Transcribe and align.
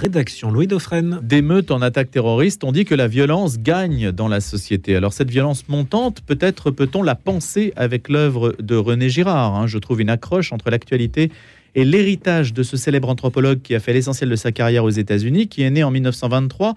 Rédaction 0.00 0.52
Louis 0.52 0.68
Dauphren. 0.68 1.18
D'émeutes 1.24 1.72
en 1.72 1.82
attaque 1.82 2.12
terroriste, 2.12 2.62
on 2.62 2.70
dit 2.70 2.84
que 2.84 2.94
la 2.94 3.08
violence 3.08 3.58
gagne 3.58 4.12
dans 4.12 4.28
la 4.28 4.40
société. 4.40 4.94
Alors 4.94 5.12
cette 5.12 5.28
violence 5.28 5.66
montante, 5.66 6.20
peut-être 6.24 6.70
peut-on 6.70 7.02
la 7.02 7.16
penser 7.16 7.72
avec 7.74 8.08
l'œuvre 8.08 8.54
de 8.60 8.76
René 8.76 9.08
Girard. 9.08 9.56
hein. 9.56 9.66
Je 9.66 9.76
trouve 9.76 10.00
une 10.00 10.08
accroche 10.08 10.52
entre 10.52 10.70
l'actualité 10.70 11.32
et 11.74 11.84
l'héritage 11.84 12.54
de 12.54 12.62
ce 12.62 12.76
célèbre 12.76 13.08
anthropologue 13.08 13.60
qui 13.60 13.74
a 13.74 13.80
fait 13.80 13.92
l'essentiel 13.92 14.30
de 14.30 14.36
sa 14.36 14.52
carrière 14.52 14.84
aux 14.84 14.90
États-Unis, 14.90 15.48
qui 15.48 15.62
est 15.62 15.70
né 15.70 15.82
en 15.82 15.90
1923 15.90 16.76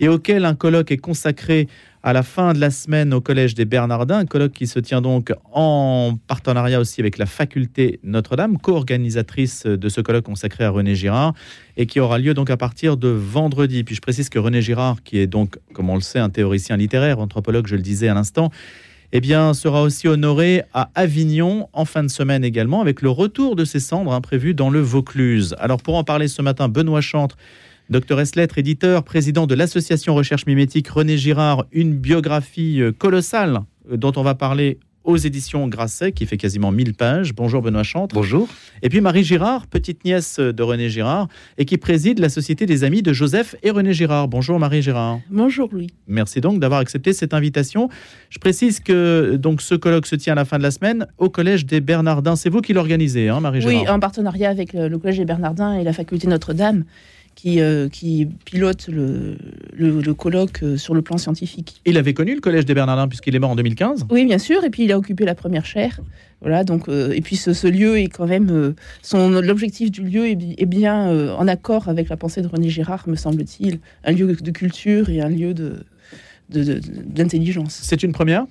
et 0.00 0.08
auquel 0.08 0.46
un 0.46 0.54
colloque 0.54 0.92
est 0.92 0.96
consacré 0.96 1.68
à 2.02 2.12
la 2.12 2.22
fin 2.22 2.52
de 2.52 2.58
la 2.58 2.70
semaine 2.70 3.14
au 3.14 3.20
Collège 3.20 3.54
des 3.54 3.64
Bernardins, 3.64 4.18
un 4.18 4.26
colloque 4.26 4.52
qui 4.52 4.66
se 4.66 4.80
tient 4.80 5.00
donc 5.00 5.32
en 5.52 6.18
partenariat 6.26 6.80
aussi 6.80 7.00
avec 7.00 7.16
la 7.16 7.26
faculté 7.26 8.00
Notre-Dame, 8.02 8.58
co-organisatrice 8.58 9.66
de 9.66 9.88
ce 9.88 10.00
colloque 10.00 10.24
consacré 10.24 10.64
à 10.64 10.70
René 10.70 10.96
Girard, 10.96 11.34
et 11.76 11.86
qui 11.86 12.00
aura 12.00 12.18
lieu 12.18 12.34
donc 12.34 12.50
à 12.50 12.56
partir 12.56 12.96
de 12.96 13.08
vendredi. 13.08 13.84
Puis 13.84 13.94
je 13.94 14.00
précise 14.00 14.28
que 14.28 14.38
René 14.40 14.62
Girard, 14.62 15.02
qui 15.04 15.18
est 15.18 15.28
donc, 15.28 15.58
comme 15.74 15.90
on 15.90 15.94
le 15.94 16.00
sait, 16.00 16.18
un 16.18 16.30
théoricien 16.30 16.76
littéraire, 16.76 17.20
anthropologue, 17.20 17.68
je 17.68 17.76
le 17.76 17.82
disais 17.82 18.08
à 18.08 18.14
l'instant, 18.14 18.50
eh 19.12 19.20
bien, 19.20 19.54
sera 19.54 19.82
aussi 19.82 20.08
honoré 20.08 20.62
à 20.72 20.90
Avignon 20.94 21.68
en 21.72 21.84
fin 21.84 22.02
de 22.02 22.08
semaine 22.08 22.44
également, 22.44 22.80
avec 22.80 23.02
le 23.02 23.10
retour 23.10 23.54
de 23.54 23.64
ses 23.64 23.78
cendres 23.78 24.18
prévu 24.20 24.54
dans 24.54 24.70
le 24.70 24.80
Vaucluse. 24.80 25.54
Alors 25.58 25.82
pour 25.82 25.96
en 25.96 26.02
parler 26.02 26.28
ce 26.28 26.42
matin, 26.42 26.68
Benoît 26.68 27.02
Chantre, 27.02 27.36
Docteur 27.92 28.20
Eslettre, 28.20 28.56
éditeur, 28.56 29.04
président 29.04 29.46
de 29.46 29.54
l'association 29.54 30.14
Recherche 30.14 30.46
Mimétique 30.46 30.88
René 30.88 31.18
Girard, 31.18 31.66
une 31.72 31.92
biographie 31.92 32.80
euh, 32.80 32.90
colossale 32.90 33.60
euh, 33.92 33.98
dont 33.98 34.12
on 34.16 34.22
va 34.22 34.34
parler 34.34 34.78
aux 35.04 35.18
éditions 35.18 35.68
Grasset, 35.68 36.12
qui 36.12 36.24
fait 36.24 36.38
quasiment 36.38 36.72
1000 36.72 36.94
pages. 36.94 37.34
Bonjour 37.34 37.60
Benoît 37.60 37.82
Chantre. 37.82 38.14
Bonjour. 38.14 38.48
Et 38.80 38.88
puis 38.88 39.02
Marie 39.02 39.24
Girard, 39.24 39.66
petite 39.66 40.06
nièce 40.06 40.38
de 40.38 40.62
René 40.62 40.88
Girard, 40.88 41.28
et 41.58 41.66
qui 41.66 41.76
préside 41.76 42.18
la 42.18 42.30
Société 42.30 42.64
des 42.64 42.82
Amis 42.82 43.02
de 43.02 43.12
Joseph 43.12 43.56
et 43.62 43.70
René 43.70 43.92
Girard. 43.92 44.26
Bonjour 44.26 44.58
Marie 44.58 44.80
Girard. 44.80 45.20
Bonjour 45.28 45.68
Louis. 45.70 45.88
Merci 46.06 46.40
donc 46.40 46.60
d'avoir 46.60 46.80
accepté 46.80 47.12
cette 47.12 47.34
invitation. 47.34 47.90
Je 48.30 48.38
précise 48.38 48.80
que 48.80 49.36
donc 49.36 49.60
ce 49.60 49.74
colloque 49.74 50.06
se 50.06 50.16
tient 50.16 50.32
à 50.32 50.36
la 50.36 50.46
fin 50.46 50.56
de 50.56 50.62
la 50.62 50.70
semaine 50.70 51.06
au 51.18 51.28
Collège 51.28 51.66
des 51.66 51.82
Bernardins. 51.82 52.36
C'est 52.36 52.48
vous 52.48 52.62
qui 52.62 52.72
l'organisez, 52.72 53.28
hein, 53.28 53.40
Marie 53.40 53.60
Girard? 53.60 53.82
Oui, 53.82 53.88
en 53.90 54.00
partenariat 54.00 54.48
avec 54.48 54.72
le, 54.72 54.88
le 54.88 54.98
Collège 54.98 55.18
des 55.18 55.26
Bernardins 55.26 55.74
et 55.74 55.84
la 55.84 55.92
faculté 55.92 56.26
Notre-Dame, 56.26 56.84
qui, 57.34 57.60
euh, 57.60 57.88
qui 57.88 58.26
pilote 58.44 58.88
le, 58.88 59.36
le- 59.74 60.00
le 60.00 60.14
colloque 60.14 60.62
euh, 60.62 60.76
sur 60.76 60.94
le 60.94 61.02
plan 61.02 61.18
scientifique. 61.18 61.80
Il 61.86 61.96
avait 61.96 62.14
connu 62.14 62.34
le 62.34 62.40
Collège 62.40 62.64
des 62.66 62.74
Bernardins 62.74 63.08
puisqu'il 63.08 63.34
est 63.34 63.38
mort 63.38 63.50
en 63.50 63.56
2015. 63.56 64.06
Oui, 64.10 64.24
bien 64.24 64.38
sûr, 64.38 64.62
et 64.64 64.70
puis 64.70 64.84
il 64.84 64.92
a 64.92 64.98
occupé 64.98 65.24
la 65.24 65.34
première 65.34 65.64
chaire. 65.66 66.00
Voilà, 66.40 66.64
donc, 66.64 66.88
euh, 66.88 67.12
et 67.12 67.20
puis 67.20 67.36
ce, 67.36 67.52
ce 67.52 67.66
lieu 67.66 67.98
est 67.98 68.08
quand 68.08 68.26
même. 68.26 68.50
euh, 68.50 68.74
son 69.02 69.30
L'objectif 69.30 69.90
du 69.90 70.02
lieu 70.02 70.28
est, 70.28 70.34
bi- 70.34 70.54
est 70.58 70.66
bien 70.66 71.08
en 71.36 71.46
accord 71.48 71.88
avec 71.88 72.08
la 72.08 72.16
pensée 72.16 72.42
de 72.42 72.48
René 72.48 72.68
Girard, 72.68 73.08
me 73.08 73.16
semble-t-il. 73.16 73.78
Un 74.04 74.12
lieu 74.12 74.34
de 74.34 74.50
culture 74.50 75.08
et 75.10 75.20
un 75.20 75.28
lieu 75.28 75.54
de. 75.54 75.84
de- 76.50 76.64
de- 76.64 76.80
d'intelligence. 77.06 77.78
C'est 77.82 78.02
une 78.02 78.12
première? 78.12 78.44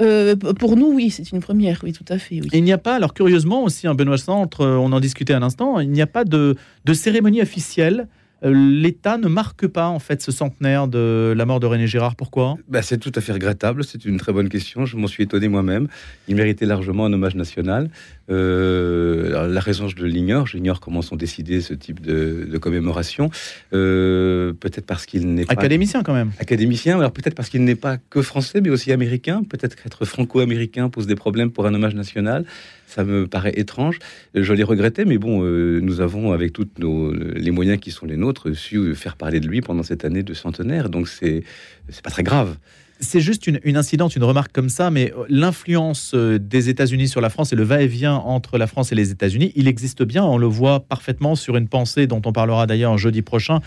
Euh, 0.00 0.36
pour 0.36 0.76
nous, 0.76 0.92
oui, 0.92 1.10
c'est 1.10 1.30
une 1.32 1.40
première, 1.40 1.80
oui, 1.82 1.92
tout 1.92 2.04
à 2.08 2.18
fait. 2.18 2.40
Oui. 2.40 2.48
Et 2.52 2.58
il 2.58 2.64
n'y 2.64 2.72
a 2.72 2.78
pas, 2.78 2.94
alors 2.96 3.14
curieusement 3.14 3.64
aussi, 3.64 3.86
un 3.86 3.94
Benoît 3.94 4.18
Centre, 4.18 4.60
euh, 4.60 4.76
on 4.76 4.92
en 4.92 5.00
discutait 5.00 5.34
à 5.34 5.40
l'instant, 5.40 5.80
il 5.80 5.90
n'y 5.90 6.02
a 6.02 6.06
pas 6.06 6.24
de, 6.24 6.56
de 6.84 6.92
cérémonie 6.94 7.42
officielle. 7.42 8.06
Euh, 8.44 8.52
L'État 8.54 9.18
ne 9.18 9.26
marque 9.26 9.66
pas 9.66 9.88
en 9.88 9.98
fait 9.98 10.22
ce 10.22 10.30
centenaire 10.30 10.86
de 10.86 11.34
la 11.36 11.44
mort 11.44 11.58
de 11.58 11.66
René 11.66 11.88
Girard. 11.88 12.14
Pourquoi? 12.14 12.56
Bah, 12.68 12.82
c'est 12.82 12.98
tout 12.98 13.10
à 13.16 13.20
fait 13.20 13.32
regrettable, 13.32 13.82
c'est 13.82 14.04
une 14.04 14.18
très 14.18 14.32
bonne 14.32 14.48
question, 14.48 14.86
je 14.86 14.96
m'en 14.96 15.08
suis 15.08 15.24
étonné 15.24 15.48
moi-même. 15.48 15.88
Il 16.28 16.36
méritait 16.36 16.66
largement 16.66 17.06
un 17.06 17.12
hommage 17.12 17.34
national. 17.34 17.90
Euh, 18.30 19.28
alors, 19.28 19.46
la 19.46 19.60
raison, 19.60 19.88
je 19.88 19.96
l'ignore, 20.04 20.46
j'ignore 20.46 20.80
comment 20.80 21.02
sont 21.02 21.16
décidés 21.16 21.60
ce 21.60 21.74
type 21.74 22.00
de, 22.00 22.46
de 22.50 22.58
commémoration. 22.58 23.30
Euh, 23.72 24.52
peut-être 24.52 24.86
parce 24.86 25.06
qu'il 25.06 25.34
n'est 25.34 25.44
pas... 25.44 25.54
Académicien 25.54 26.02
quand 26.02 26.14
même. 26.14 26.32
Académicien, 26.38 26.98
alors 26.98 27.12
peut-être 27.12 27.34
parce 27.34 27.48
qu'il 27.48 27.64
n'est 27.64 27.74
pas 27.74 27.96
que 28.10 28.22
français, 28.22 28.60
mais 28.60 28.70
aussi 28.70 28.92
américain. 28.92 29.42
Peut-être 29.48 29.76
qu'être 29.76 30.04
franco-américain 30.04 30.88
pose 30.88 31.06
des 31.06 31.16
problèmes 31.16 31.50
pour 31.50 31.66
un 31.66 31.74
hommage 31.74 31.94
national. 31.94 32.44
Ça 32.86 33.04
me 33.04 33.26
paraît 33.26 33.52
étrange. 33.56 33.98
Je 34.34 34.52
l'ai 34.54 34.62
regretté, 34.62 35.04
mais 35.04 35.18
bon, 35.18 35.42
euh, 35.44 35.80
nous 35.80 36.00
avons, 36.00 36.32
avec 36.32 36.52
tous 36.52 36.66
les 36.78 37.50
moyens 37.50 37.78
qui 37.78 37.90
sont 37.90 38.06
les 38.06 38.16
nôtres, 38.16 38.54
su 38.56 38.94
faire 38.94 39.16
parler 39.16 39.40
de 39.40 39.46
lui 39.46 39.60
pendant 39.60 39.82
cette 39.82 40.04
année 40.04 40.22
de 40.22 40.34
centenaire. 40.34 40.88
Donc 40.88 41.08
c'est 41.08 41.42
c'est 41.90 42.02
pas 42.02 42.10
très 42.10 42.22
grave. 42.22 42.56
C'est 43.00 43.20
juste 43.20 43.46
une, 43.46 43.60
une 43.62 43.76
incidente, 43.76 44.16
une 44.16 44.24
remarque 44.24 44.52
comme 44.52 44.68
ça, 44.68 44.90
mais 44.90 45.12
euh, 45.12 45.24
l'influence 45.28 46.12
euh, 46.14 46.38
des 46.38 46.68
États-Unis 46.68 47.08
sur 47.08 47.20
la 47.20 47.30
France 47.30 47.52
et 47.52 47.56
le 47.56 47.62
va-et-vient 47.62 48.14
entre 48.14 48.58
la 48.58 48.66
France 48.66 48.90
et 48.90 48.96
les 48.96 49.12
États-Unis, 49.12 49.52
il 49.54 49.68
existe 49.68 50.02
bien. 50.02 50.24
On 50.24 50.36
le 50.36 50.46
voit 50.46 50.80
parfaitement 50.80 51.36
sur 51.36 51.56
une 51.56 51.68
pensée 51.68 52.06
dont 52.06 52.20
on 52.24 52.32
parlera 52.32 52.66
d'ailleurs 52.66 52.98
jeudi 52.98 53.22
prochain, 53.22 53.60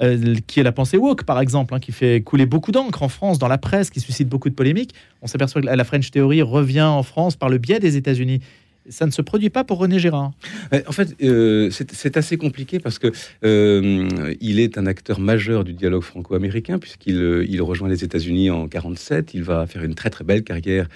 euh, 0.00 0.36
qui 0.46 0.60
est 0.60 0.62
la 0.62 0.72
pensée 0.72 0.96
woke, 0.96 1.24
par 1.24 1.38
exemple, 1.38 1.74
hein, 1.74 1.80
qui 1.80 1.92
fait 1.92 2.22
couler 2.22 2.46
beaucoup 2.46 2.72
d'encre 2.72 3.02
en 3.02 3.08
France, 3.08 3.38
dans 3.38 3.48
la 3.48 3.58
presse, 3.58 3.90
qui 3.90 4.00
suscite 4.00 4.28
beaucoup 4.28 4.48
de 4.48 4.54
polémiques. 4.54 4.94
On 5.20 5.26
s'aperçoit 5.26 5.60
que 5.60 5.66
la 5.66 5.76
la 5.76 5.84
French 5.84 6.10
Theory 6.10 6.40
revient 6.40 6.80
en 6.80 7.02
France 7.02 7.36
par 7.36 7.50
le 7.50 7.58
biais 7.58 7.78
des 7.78 7.96
États-Unis. 7.98 8.40
Ça 8.88 9.06
ne 9.06 9.10
se 9.10 9.22
produit 9.22 9.50
pas 9.50 9.64
pour 9.64 9.78
René 9.78 9.98
Girard. 9.98 10.32
Ouais, 10.72 10.84
En 10.88 10.92
fait, 10.92 11.14
euh, 11.22 11.70
c'est 11.70 12.16
assez 12.16 12.36
compliqué 12.36 12.80
parce 12.80 12.98
que 12.98 13.12
euh, 13.44 14.34
il 14.40 14.58
est 14.58 14.76
un 14.76 14.86
acteur 14.86 15.20
majeur 15.20 15.64
du 15.64 15.72
dialogue 15.72 16.02
franco-américain 16.02 16.78
puisqu'il 16.78 17.16
euh, 17.16 17.46
il 17.48 17.62
rejoint 17.62 17.88
les 17.88 18.02
États-Unis 18.02 18.50
en 18.50 18.66
47. 18.68 19.34
Il 19.34 19.44
va 19.44 19.66
faire 19.66 19.84
une 19.84 19.94
très 19.94 20.10
très 20.10 20.24
belle 20.24 20.42
carrière. 20.42 20.88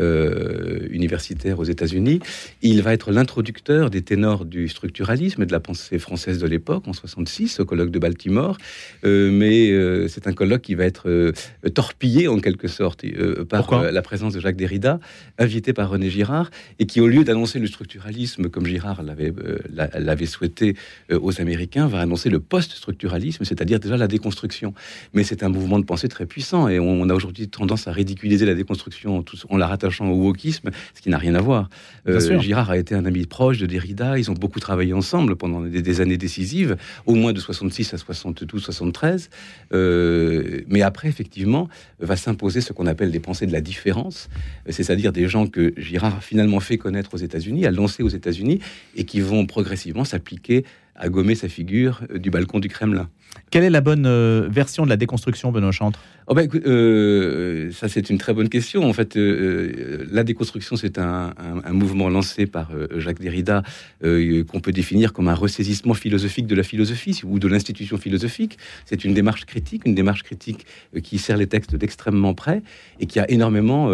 Euh, 0.00 0.86
universitaire 0.90 1.58
aux 1.58 1.64
États-Unis. 1.64 2.20
Il 2.62 2.82
va 2.82 2.92
être 2.92 3.10
l'introducteur 3.12 3.90
des 3.90 4.02
ténors 4.02 4.44
du 4.44 4.68
structuralisme 4.68 5.42
et 5.42 5.46
de 5.46 5.52
la 5.52 5.60
pensée 5.60 5.98
française 5.98 6.38
de 6.38 6.46
l'époque, 6.46 6.86
en 6.88 6.92
66, 6.92 7.60
au 7.60 7.64
colloque 7.64 7.90
de 7.90 7.98
Baltimore. 7.98 8.58
Euh, 9.04 9.30
mais 9.30 9.70
euh, 9.70 10.08
c'est 10.08 10.26
un 10.26 10.32
colloque 10.32 10.62
qui 10.62 10.74
va 10.74 10.84
être 10.84 11.32
torpillé 11.74 12.28
en 12.28 12.38
quelque 12.38 12.68
sorte 12.68 13.04
par 13.48 13.66
la 13.92 14.02
présence 14.02 14.34
de 14.34 14.40
Jacques 14.40 14.56
Derrida, 14.56 15.00
invité 15.38 15.72
par 15.72 15.90
René 15.90 16.10
Girard, 16.10 16.50
et 16.78 16.86
qui, 16.86 17.00
au 17.00 17.06
lieu 17.08 17.24
d'annoncer 17.24 17.58
le 17.58 17.66
structuralisme 17.66 18.48
comme 18.48 18.66
Girard 18.66 19.02
l'avait 19.02 19.32
l'a- 19.72 20.16
souhaité 20.26 20.74
aux 21.12 21.40
Américains, 21.40 21.86
va 21.86 22.00
annoncer 22.00 22.30
le 22.30 22.40
post-structuralisme, 22.40 23.44
c'est-à-dire 23.44 23.78
déjà 23.78 23.96
la 23.96 24.06
déconstruction. 24.08 24.72
Mais 25.12 25.22
c'est 25.24 25.42
un 25.42 25.48
mouvement 25.48 25.78
de 25.78 25.84
pensée 25.84 26.08
très 26.08 26.24
puissant, 26.26 26.68
et 26.68 26.78
on, 26.80 27.02
on 27.02 27.08
a 27.10 27.14
aujourd'hui 27.14 27.48
tendance 27.48 27.88
à 27.88 27.92
ridiculiser 27.92 28.46
la 28.46 28.54
déconstruction 28.54 29.18
en, 29.18 29.22
tout- 29.22 29.36
en 29.50 29.56
la 29.84 29.88
rattachant 29.88 30.08
au 30.10 30.16
wokisme, 30.16 30.70
ce 30.94 31.00
qui 31.00 31.10
n'a 31.10 31.18
rien 31.18 31.34
à 31.34 31.40
voir. 31.40 31.68
Sûr. 32.06 32.40
Girard 32.40 32.70
a 32.70 32.78
été 32.78 32.94
un 32.94 33.04
ami 33.04 33.26
proche 33.26 33.58
de 33.58 33.66
Derrida, 33.66 34.18
ils 34.18 34.30
ont 34.30 34.34
beaucoup 34.34 34.60
travaillé 34.60 34.92
ensemble 34.92 35.36
pendant 35.36 35.60
des, 35.60 35.82
des 35.82 36.00
années 36.00 36.16
décisives, 36.16 36.76
au 37.06 37.14
moins 37.14 37.32
de 37.32 37.40
66 37.40 37.94
à 37.94 37.98
72, 37.98 38.62
73. 38.62 39.30
Euh, 39.72 40.60
mais 40.68 40.82
après, 40.82 41.08
effectivement, 41.08 41.68
va 42.00 42.16
s'imposer 42.16 42.60
ce 42.60 42.72
qu'on 42.72 42.86
appelle 42.86 43.10
des 43.10 43.20
pensées 43.20 43.46
de 43.46 43.52
la 43.52 43.60
différence, 43.60 44.28
euh, 44.68 44.72
c'est-à-dire 44.72 45.12
des 45.12 45.28
gens 45.28 45.46
que 45.46 45.72
Girard 45.76 46.16
a 46.16 46.20
finalement 46.20 46.60
fait 46.60 46.78
connaître 46.78 47.14
aux 47.14 47.18
États-Unis, 47.18 47.66
a 47.66 47.70
lancé 47.70 48.02
aux 48.02 48.08
États-Unis, 48.08 48.60
et 48.96 49.04
qui 49.04 49.20
vont 49.20 49.46
progressivement 49.46 50.04
s'appliquer 50.04 50.64
à 50.96 51.08
gommer 51.08 51.34
sa 51.34 51.48
figure 51.48 52.02
euh, 52.10 52.18
du 52.18 52.30
balcon 52.30 52.60
du 52.60 52.68
Kremlin. 52.68 53.08
Quelle 53.50 53.64
est 53.64 53.70
la 53.70 53.80
bonne 53.80 54.06
euh, 54.06 54.48
version 54.50 54.84
de 54.84 54.88
la 54.88 54.96
déconstruction, 54.96 55.52
Benoît 55.52 55.70
Chantre? 55.72 56.00
Oh 56.26 56.34
bah, 56.34 56.42
euh, 56.66 57.70
ça 57.72 57.86
c'est 57.88 58.08
une 58.08 58.16
très 58.18 58.32
bonne 58.32 58.48
question. 58.48 58.88
En 58.88 58.92
fait, 58.92 59.16
euh, 59.16 60.06
la 60.10 60.24
déconstruction, 60.24 60.74
c'est 60.76 60.98
un, 60.98 61.34
un- 61.64 61.72
mouvement 61.72 62.08
lancé 62.08 62.46
par 62.46 62.70
Jacques 62.96 63.20
Derrida 63.20 63.62
qu'on 64.02 64.60
peut 64.60 64.72
définir 64.72 65.12
comme 65.12 65.28
un 65.28 65.34
ressaisissement 65.34 65.94
philosophique 65.94 66.46
de 66.46 66.54
la 66.54 66.62
philosophie 66.62 67.20
ou 67.24 67.38
de 67.38 67.46
l'institution 67.46 67.98
philosophique. 67.98 68.56
C'est 68.86 69.04
une 69.04 69.12
démarche 69.12 69.44
critique, 69.44 69.82
une 69.84 69.94
démarche 69.94 70.22
critique 70.22 70.64
qui 71.02 71.18
sert 71.18 71.36
les 71.36 71.46
textes 71.46 71.76
d'extrêmement 71.76 72.32
près 72.34 72.62
et 73.00 73.06
qui 73.06 73.20
a 73.20 73.30
énormément 73.30 73.90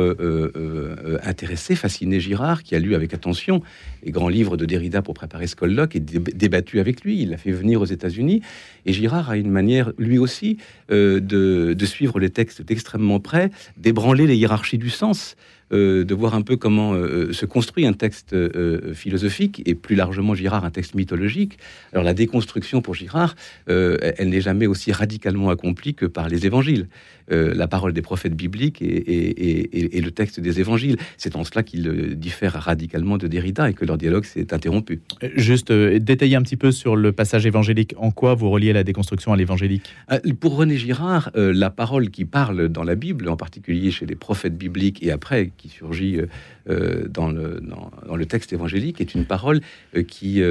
intéressé, 1.25 1.75
fasciné 1.75 2.21
Girard, 2.21 2.63
qui 2.63 2.75
a 2.75 2.79
lu 2.79 2.95
avec 2.95 3.13
attention 3.15 3.63
les 4.05 4.13
grands 4.13 4.29
livres 4.29 4.57
de 4.57 4.65
Derrida 4.65 5.03
pour 5.03 5.15
préparer 5.15 5.47
ce 5.47 5.57
colloque 5.57 5.97
et 5.97 6.01
dé- 6.01 6.19
débattu 6.19 6.81
avec 6.81 7.03
lui. 7.03 7.21
Il 7.21 7.31
l'a 7.31 7.37
fait 7.39 7.53
venir 7.53 7.81
aux 7.81 7.87
États-Unis. 7.87 8.41
Et 8.87 8.93
Girard 8.93 9.20
a 9.29 9.37
une 9.37 9.51
manière, 9.51 9.93
lui 9.99 10.19
aussi, 10.19 10.57
euh, 10.91 11.21
de, 11.21 11.85
suivre 11.85 12.19
les 12.19 12.31
textes 12.31 12.63
d'extrêmement 12.63 13.21
près, 13.21 13.51
d'ébranler 13.77 14.27
les 14.27 14.37
hiérarchies 14.37 14.79
du 14.79 14.91
sens, 14.91 15.37
de 15.71 16.15
voir 16.15 16.35
un 16.35 16.43
peu 16.43 16.57
comment 16.57 16.95
euh, 16.95 17.33
se 17.33 17.47
construit 17.47 17.87
un 17.87 17.93
texte 17.93 18.33
euh, 18.33 18.93
philosophique 18.95 19.63
et 19.67 19.75
plus 19.75 19.97
largement 19.97 20.35
Girard 20.35 20.65
un 20.65 20.71
texte 20.71 20.95
mythologique. 20.95 21.59
Alors 21.93 22.05
la 22.05 22.15
déconstruction 22.15 22.83
pour 22.83 22.95
Girard, 22.95 23.35
euh, 23.69 23.97
elle 24.19 24.31
n'est 24.31 24.41
jamais 24.41 24.67
aussi 24.67 24.93
radicalement 24.93 25.51
accomplie 25.51 25.95
que 25.95 26.07
par 26.07 26.29
les 26.29 26.47
évangiles, 26.47 26.89
Euh, 27.33 27.55
la 27.55 27.69
parole 27.69 27.93
des 27.93 28.03
prophètes 28.03 28.35
bibliques 28.35 28.83
et, 28.83 28.87
et- 28.87 29.79
et- 29.79 29.99
et 29.99 30.01
le 30.01 30.11
texte 30.11 30.41
des 30.41 30.59
évangiles. 30.59 30.97
C'est 31.17 31.37
en 31.37 31.45
cela 31.45 31.63
qu'il 31.63 31.87
euh, 31.87 32.15
diffère 32.17 32.55
radicalement 32.55 33.19
de 33.19 33.29
Derrida 33.29 33.71
et 33.71 33.75
que 33.75 33.85
leur 33.85 33.99
dialogue 33.99 34.25
s'est 34.25 34.53
interrompu. 34.53 34.99
Euh, 35.23 35.29
Juste 35.37 35.71
euh, 35.71 36.01
détailler 36.01 36.35
un 36.35 36.43
petit 36.43 36.57
peu 36.57 36.73
sur 36.73 36.97
le 36.97 37.13
passage 37.13 37.47
évangélique. 37.47 37.95
En 37.99 38.11
quoi 38.11 38.35
vous 38.35 38.51
reliez 38.51 38.73
la 38.73 38.83
déconstruction 38.83 39.33
à 39.33 39.37
l'évangélique? 39.37 39.95
Euh, 40.11 40.19
Pour 40.41 40.57
René 40.57 40.77
Girard, 40.77 41.31
euh, 41.37 41.53
la 41.55 41.71
parole 41.71 42.11
qui 42.11 42.25
parle 42.25 42.69
dans 42.69 42.83
la 42.83 42.97
Bible, 42.97 43.29
en 43.29 43.37
particulier 43.37 43.93
chez 43.93 44.07
les 44.07 44.17
prophètes 44.17 44.59
bibliques 44.59 45.01
et 45.07 45.13
après 45.13 45.53
qui 45.61 45.69
surgit 45.69 46.21
dans, 46.67 47.31
le, 47.31 47.61
dans, 47.61 48.17
le 48.17 48.27
texte 48.27 48.53
évangélique 48.53 49.01
est 49.01 49.15
une 49.15 49.25
parole 49.25 49.61
qui 50.09 50.43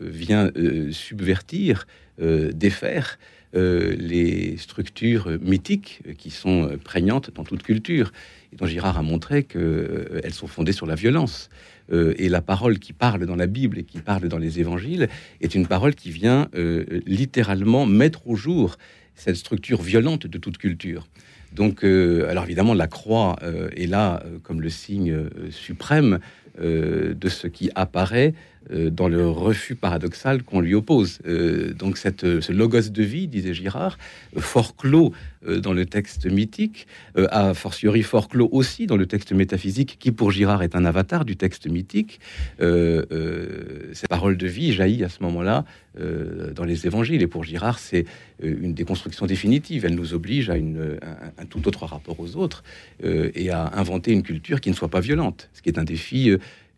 vient 0.00 0.50
subvertir, 0.90 1.86
défaire 2.18 3.18
les 3.52 4.56
structures 4.56 5.38
mythiques 5.40 6.02
qui 6.18 6.30
sont 6.30 6.78
prégnantes 6.82 7.30
dans 7.34 7.44
toute 7.44 7.62
culture 7.62 8.12
et 8.52 8.56
dont 8.56 8.66
Girard 8.66 8.98
a 8.98 9.02
montré 9.02 9.44
qu'elles 9.44 10.32
sont 10.32 10.46
fondées 10.46 10.72
sur 10.72 10.86
la 10.86 10.94
violence. 10.94 11.48
Euh, 11.92 12.14
et 12.18 12.28
la 12.28 12.42
parole 12.42 12.78
qui 12.78 12.92
parle 12.92 13.26
dans 13.26 13.36
la 13.36 13.46
Bible 13.46 13.78
et 13.78 13.84
qui 13.84 13.98
parle 13.98 14.28
dans 14.28 14.38
les 14.38 14.60
évangiles 14.60 15.08
est 15.40 15.54
une 15.54 15.66
parole 15.66 15.94
qui 15.94 16.10
vient 16.10 16.48
euh, 16.54 16.84
littéralement 17.06 17.86
mettre 17.86 18.26
au 18.26 18.34
jour 18.34 18.76
cette 19.14 19.36
structure 19.36 19.80
violente 19.82 20.26
de 20.26 20.38
toute 20.38 20.58
culture. 20.58 21.06
Donc, 21.52 21.84
euh, 21.84 22.28
alors 22.28 22.44
évidemment, 22.44 22.74
la 22.74 22.86
croix 22.86 23.36
est 23.76 23.86
là 23.86 24.22
comme 24.42 24.60
le 24.60 24.70
signe 24.70 25.28
suprême 25.50 26.18
de 26.58 27.28
ce 27.28 27.46
qui 27.46 27.70
apparaît 27.74 28.34
euh, 28.72 28.90
dans 28.90 29.08
le 29.08 29.28
refus 29.28 29.76
paradoxal 29.76 30.42
qu'on 30.42 30.60
lui 30.60 30.74
oppose. 30.74 31.18
Euh, 31.26 31.72
donc 31.72 31.98
cette, 31.98 32.24
euh, 32.24 32.40
ce 32.40 32.52
logos 32.52 32.90
de 32.90 33.02
vie, 33.02 33.28
disait 33.28 33.54
Girard, 33.54 33.96
fort 34.36 34.76
clos 34.76 35.12
dans 35.46 35.72
le 35.72 35.86
texte 35.86 36.26
mythique, 36.26 36.88
a 37.14 37.54
fortiori 37.54 38.02
fort 38.02 38.28
clos 38.28 38.48
aussi 38.50 38.88
dans 38.88 38.96
le 38.96 39.06
texte 39.06 39.30
métaphysique, 39.30 39.96
qui 40.00 40.10
pour 40.10 40.32
Girard 40.32 40.64
est 40.64 40.74
un 40.74 40.84
avatar 40.84 41.24
du 41.24 41.36
texte 41.36 41.68
mythique. 41.68 42.18
cette 42.58 44.08
parole 44.08 44.36
de 44.36 44.46
vie 44.48 44.72
jaillit 44.72 45.04
à 45.04 45.08
ce 45.08 45.22
moment-là 45.22 45.64
dans 45.94 46.64
les 46.64 46.86
évangiles, 46.86 47.22
et 47.22 47.28
pour 47.28 47.44
Girard, 47.44 47.78
c'est 47.78 48.06
une 48.42 48.74
déconstruction 48.74 49.26
définitive. 49.26 49.84
Elle 49.84 49.94
nous 49.94 50.14
oblige 50.14 50.50
à 50.50 50.54
un, 50.54 51.46
tout 51.48 51.68
autre 51.68 51.86
rapport 51.86 52.18
aux 52.18 52.34
autres 52.34 52.64
et 53.04 53.50
à 53.50 53.70
inventer 53.74 54.10
une 54.10 54.24
culture 54.24 54.60
qui 54.60 54.70
ne 54.70 54.74
soit 54.74 54.90
pas 54.90 55.00
violente, 55.00 55.48
ce 55.54 55.62
qui 55.62 55.68
est 55.68 55.78
un 55.78 55.84
défi 55.84 56.32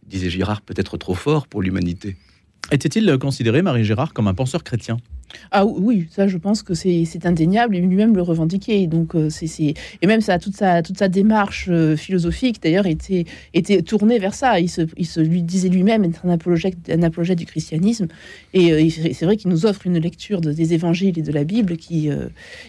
disait 0.08 0.30
Girard, 0.30 0.62
peut-être 0.62 0.96
trop 0.96 1.14
fort 1.14 1.46
pour 1.46 1.62
l'humanité. 1.62 2.16
Était-il 2.70 3.16
considéré, 3.18 3.62
Marie 3.62 3.84
Girard, 3.84 4.12
comme 4.12 4.28
un 4.28 4.34
penseur 4.34 4.62
chrétien? 4.62 4.98
Ah 5.50 5.66
oui, 5.66 6.06
ça 6.10 6.26
je 6.26 6.36
pense 6.38 6.62
que 6.62 6.74
c'est 6.74 7.26
indéniable 7.26 7.76
et 7.76 7.80
lui-même 7.80 8.14
le 8.16 8.22
revendiquait. 8.22 8.86
Donc 8.86 9.14
euh, 9.14 9.28
c'est 9.30 9.74
et 10.00 10.06
même 10.06 10.20
ça 10.20 10.38
toute 10.38 10.56
sa 10.56 10.82
toute 10.82 10.98
sa 10.98 11.08
démarche 11.08 11.66
euh, 11.68 11.96
philosophique 11.96 12.62
d'ailleurs 12.62 12.86
était 12.86 13.24
était 13.54 13.82
tournée 13.82 14.18
vers 14.18 14.34
ça. 14.34 14.60
Il 14.60 14.68
se, 14.68 14.82
il 14.96 15.06
se 15.06 15.20
lui 15.20 15.42
disait 15.42 15.68
lui-même 15.68 16.04
être 16.04 16.24
un 16.24 16.30
apologète 16.30 16.76
un 16.88 17.02
apologète 17.02 17.38
du 17.38 17.46
christianisme 17.46 18.08
et 18.54 18.72
euh, 18.72 18.88
c'est 18.90 19.24
vrai 19.24 19.36
qu'il 19.36 19.50
nous 19.50 19.66
offre 19.66 19.86
une 19.86 19.98
lecture 19.98 20.40
des 20.40 20.74
évangiles 20.74 21.18
et 21.18 21.22
de 21.22 21.32
la 21.32 21.44
Bible 21.44 21.76
qui 21.76 22.08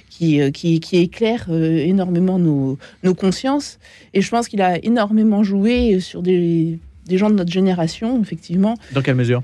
qui, 0.10 0.52
qui, 0.52 0.80
qui 0.80 0.98
éclaire 0.98 1.50
énormément 1.50 2.40
nos, 2.40 2.78
nos 3.04 3.14
consciences 3.14 3.80
et 4.14 4.22
je 4.22 4.30
pense 4.30 4.48
qu'il 4.48 4.62
a 4.62 4.84
énormément 4.84 5.44
joué 5.44 6.00
sur 6.00 6.22
des 6.22 6.80
des 7.10 7.18
gens 7.18 7.30
de 7.30 7.36
notre 7.36 7.52
génération, 7.52 8.22
effectivement. 8.22 8.76
Dans 8.94 9.02
quelle 9.02 9.16
mesure? 9.16 9.44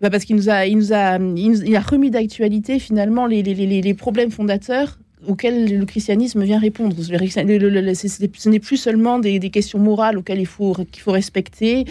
Bah 0.00 0.10
Parce 0.10 0.24
qu'il 0.24 0.34
nous 0.36 0.50
a, 0.50 0.66
il 0.66 0.76
nous 0.76 0.92
a, 0.92 1.18
il 1.18 1.76
a 1.76 1.80
remis 1.80 2.10
d'actualité 2.10 2.80
finalement 2.80 3.26
les, 3.26 3.42
les, 3.42 3.54
les, 3.54 3.80
les, 3.80 3.94
problèmes 3.94 4.30
fondateurs 4.30 4.98
auxquels 5.28 5.78
le 5.78 5.86
christianisme 5.86 6.42
vient 6.42 6.58
répondre. 6.58 6.94
Ce 6.98 8.48
n'est 8.48 8.58
plus 8.58 8.76
seulement 8.76 9.18
des, 9.18 9.38
des, 9.38 9.50
questions 9.50 9.78
morales 9.78 10.18
auxquelles 10.18 10.40
il 10.40 10.46
faut, 10.46 10.74
qu'il 10.74 11.02
faut 11.02 11.12
respecter. 11.12 11.84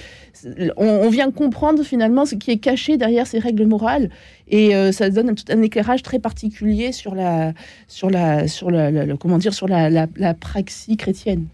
On, 0.78 1.10
vient 1.10 1.32
comprendre 1.32 1.84
finalement 1.84 2.26
ce 2.26 2.36
qui 2.36 2.52
est 2.52 2.58
caché 2.58 2.98
derrière 2.98 3.26
ces 3.26 3.40
règles 3.40 3.66
morales 3.66 4.10
et 4.48 4.76
euh, 4.76 4.92
ça 4.92 5.10
donne 5.10 5.30
un, 5.30 5.54
un, 5.54 5.62
éclairage 5.62 6.04
très 6.04 6.20
particulier 6.20 6.92
sur 6.92 7.16
la, 7.16 7.54
sur 7.88 8.10
la, 8.10 8.48
sur 8.48 8.70
la, 8.70 8.92
comment 9.18 9.38
dire, 9.38 9.54
sur 9.54 9.68
la, 9.68 9.90
la, 9.90 10.08
la 10.18 10.34
praxis 10.34 10.98
chrétienne. 10.98 11.48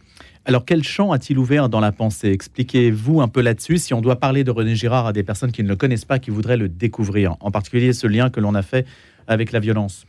Alors, 0.50 0.66
quel 0.66 0.82
champ 0.82 1.12
a-t-il 1.12 1.38
ouvert 1.38 1.70
dans 1.70 1.80
la 1.80 1.92
pensée? 1.92 2.32
Expliquez-vous 2.32 3.22
un 3.22 3.28
peu 3.28 3.40
là-dessus, 3.40 3.78
si 3.78 3.94
on 3.94 4.02
doit 4.02 4.16
parler 4.16 4.44
de 4.44 4.50
René 4.50 4.74
Girard 4.74 5.06
à 5.06 5.14
des 5.14 5.22
personnes 5.22 5.52
qui 5.52 5.62
ne 5.62 5.68
le 5.68 5.76
connaissent 5.76 6.06
pas, 6.06 6.18
qui 6.18 6.32
voudraient 6.32 6.58
le 6.58 6.68
découvrir, 6.68 7.36
en 7.40 7.52
particulier 7.52 7.94
ce 7.94 8.08
lien 8.08 8.32
que 8.32 8.40
l'on 8.40 8.56
a 8.56 8.64
fait 8.64 8.88
avec 9.28 9.52
la 9.52 9.60
violence. 9.60 10.08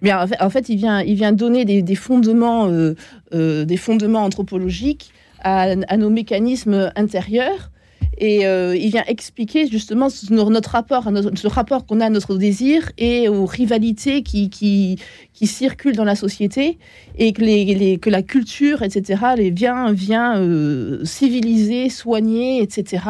Bien, 0.00 0.26
en 0.40 0.48
fait, 0.48 0.70
il 0.70 0.76
vient, 0.78 1.02
il 1.02 1.16
vient 1.16 1.32
donner 1.32 1.66
des, 1.66 1.94
fondements, 1.94 2.70
euh, 2.70 2.94
euh, 3.34 3.66
des 3.66 3.76
fondements 3.76 4.24
anthropologiques 4.24 5.12
à, 5.42 5.76
nos 5.76 6.08
mécanismes 6.08 6.90
intérieurs 6.96 7.70
et 8.18 8.46
euh, 8.46 8.74
il 8.76 8.90
vient 8.90 9.04
expliquer 9.06 9.66
justement 9.66 10.08
notre 10.30 10.70
rapport, 10.70 11.04
ce 11.34 11.46
rapport 11.46 11.86
qu'on 11.86 12.00
a 12.00 12.06
à 12.06 12.10
notre 12.10 12.36
désir 12.36 12.90
et 12.96 13.28
aux 13.28 13.44
rivalités 13.46 14.22
qui, 14.22 14.48
qui, 14.48 14.98
qui 15.34 15.46
circulent 15.46 15.96
dans 15.96 16.04
la 16.04 16.16
société 16.16 16.78
et 17.18 17.32
que, 17.32 17.42
les, 17.42 17.98
que 17.98 18.08
la 18.08 18.22
culture, 18.22 18.82
etc., 18.82 19.22
les 19.36 19.50
vient, 19.50 19.92
vient 19.92 20.38
euh, 20.38 21.04
civiliser, 21.04 21.90
soigner, 21.90 22.62
etc. 22.62 23.02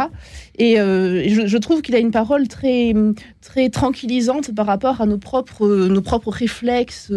Et 0.59 0.81
euh, 0.81 1.23
je, 1.29 1.59
trouve 1.59 1.83
qu'il 1.83 1.95
a 1.95 1.99
une 1.99 2.11
parole 2.11 2.49
très, 2.49 2.95
très 3.43 3.69
tranquillisante 3.69 4.55
par 4.55 4.67
rapport 4.67 5.01
à 5.01 5.07
nos 5.07 5.19
propres, 5.19 5.67
nos 5.67 6.03
propres 6.03 6.31
réflexes 6.31 7.13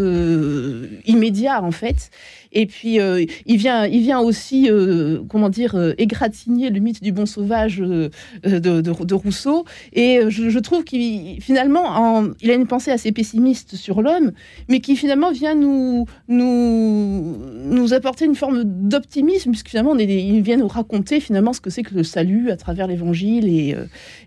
immédiats, 1.06 1.64
en 1.64 1.72
fait. 1.72 2.12
Et 2.52 2.66
puis, 2.66 3.00
euh, 3.00 3.26
il, 3.46 3.58
vient, 3.58 3.86
il 3.86 4.02
vient 4.02 4.20
aussi, 4.20 4.70
euh, 4.70 5.20
comment 5.28 5.50
dire, 5.50 5.76
euh, 5.76 5.94
égratigner 5.98 6.70
le 6.70 6.80
mythe 6.80 7.04
du 7.04 7.12
bon 7.12 7.26
sauvage 7.26 7.78
de, 7.78 9.12
Rousseau. 9.14 9.66
Et 9.94 10.22
je, 10.30 10.60
trouve 10.60 10.84
qu'il, 10.84 11.42
finalement, 11.42 12.24
il 12.42 12.52
a 12.52 12.54
une 12.54 12.68
pensée 12.68 12.92
assez 12.92 13.12
pessimiste 13.12 13.76
sur 13.76 14.02
l'homme, 14.02 14.32
mais 14.68 14.80
qui 14.80 14.96
finalement 14.96 15.32
vient 15.32 15.56
nous, 15.56 16.06
nous, 16.28 17.38
nous 17.66 17.94
apporter 17.94 18.26
une 18.26 18.36
forme 18.36 18.64
d'optimisme, 18.64 19.52
puisque 19.52 19.70
finalement, 19.70 19.96
il 19.96 20.42
vient 20.42 20.58
nous 20.58 20.68
raconter 20.68 21.20
finalement 21.20 21.54
ce 21.54 21.62
que 21.62 21.70
c'est 21.70 21.84
que 21.84 21.94
le 21.94 22.04
salut 22.04 22.50
à 22.52 22.58
travers 22.58 22.88
l'évangile. 22.88 23.29
Et, 23.38 23.76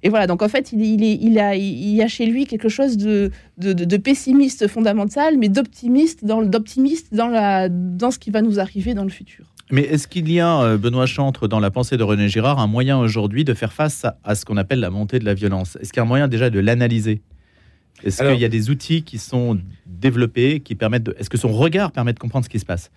et 0.02 0.08
voilà, 0.08 0.26
donc 0.26 0.42
en 0.42 0.48
fait, 0.48 0.72
il, 0.72 0.80
il, 0.82 1.02
est, 1.02 1.18
il, 1.20 1.38
a, 1.38 1.56
il 1.56 1.94
y 1.94 2.02
a 2.02 2.08
chez 2.08 2.26
lui 2.26 2.46
quelque 2.46 2.68
chose 2.68 2.96
de, 2.96 3.30
de, 3.58 3.72
de 3.72 3.96
pessimiste 3.96 4.68
fondamental, 4.68 5.36
mais 5.38 5.48
d'optimiste 5.48 6.24
dans, 6.24 6.42
dans, 6.42 7.28
la, 7.28 7.68
dans 7.68 8.10
ce 8.10 8.18
qui 8.18 8.30
va 8.30 8.42
nous 8.42 8.60
arriver 8.60 8.94
dans 8.94 9.04
le 9.04 9.10
futur. 9.10 9.46
Mais 9.70 9.82
est-ce 9.82 10.06
qu'il 10.06 10.30
y 10.30 10.38
a, 10.38 10.60
euh, 10.60 10.76
Benoît 10.76 11.06
Chantre, 11.06 11.48
dans 11.48 11.58
la 11.58 11.70
pensée 11.70 11.96
de 11.96 12.02
René 12.02 12.28
Girard, 12.28 12.60
un 12.60 12.66
moyen 12.66 12.98
aujourd'hui 12.98 13.44
de 13.44 13.54
faire 13.54 13.72
face 13.72 14.04
à, 14.22 14.34
ce 14.34 14.44
qu'on 14.44 14.58
appelle 14.58 14.80
la 14.80 14.90
montée 14.90 15.18
de 15.18 15.24
la 15.24 15.34
violence? 15.34 15.78
Est-ce 15.80 15.92
qu'il 15.92 16.00
y 16.00 16.00
a 16.00 16.04
un 16.04 16.08
moyen 16.08 16.28
déjà 16.28 16.50
de 16.50 16.60
l'analyser? 16.60 17.22
Est-ce 18.04 18.22
qu'il 18.22 18.40
y 18.40 18.44
a 18.44 18.48
des 18.48 18.68
outils 18.68 19.02
qui 19.02 19.18
sont 19.18 19.58
développés, 19.86 20.60
qui 20.60 20.74
permettent 20.74 21.04
de... 21.04 21.16
Est-ce 21.18 21.30
que 21.30 21.38
son 21.38 21.52
regard 21.52 21.92
permet 21.92 22.12
de 22.12 22.18
comprendre 22.18 22.44
ce 22.44 22.50
qui 22.50 22.58
se 22.58 22.66
passe? 22.66 22.90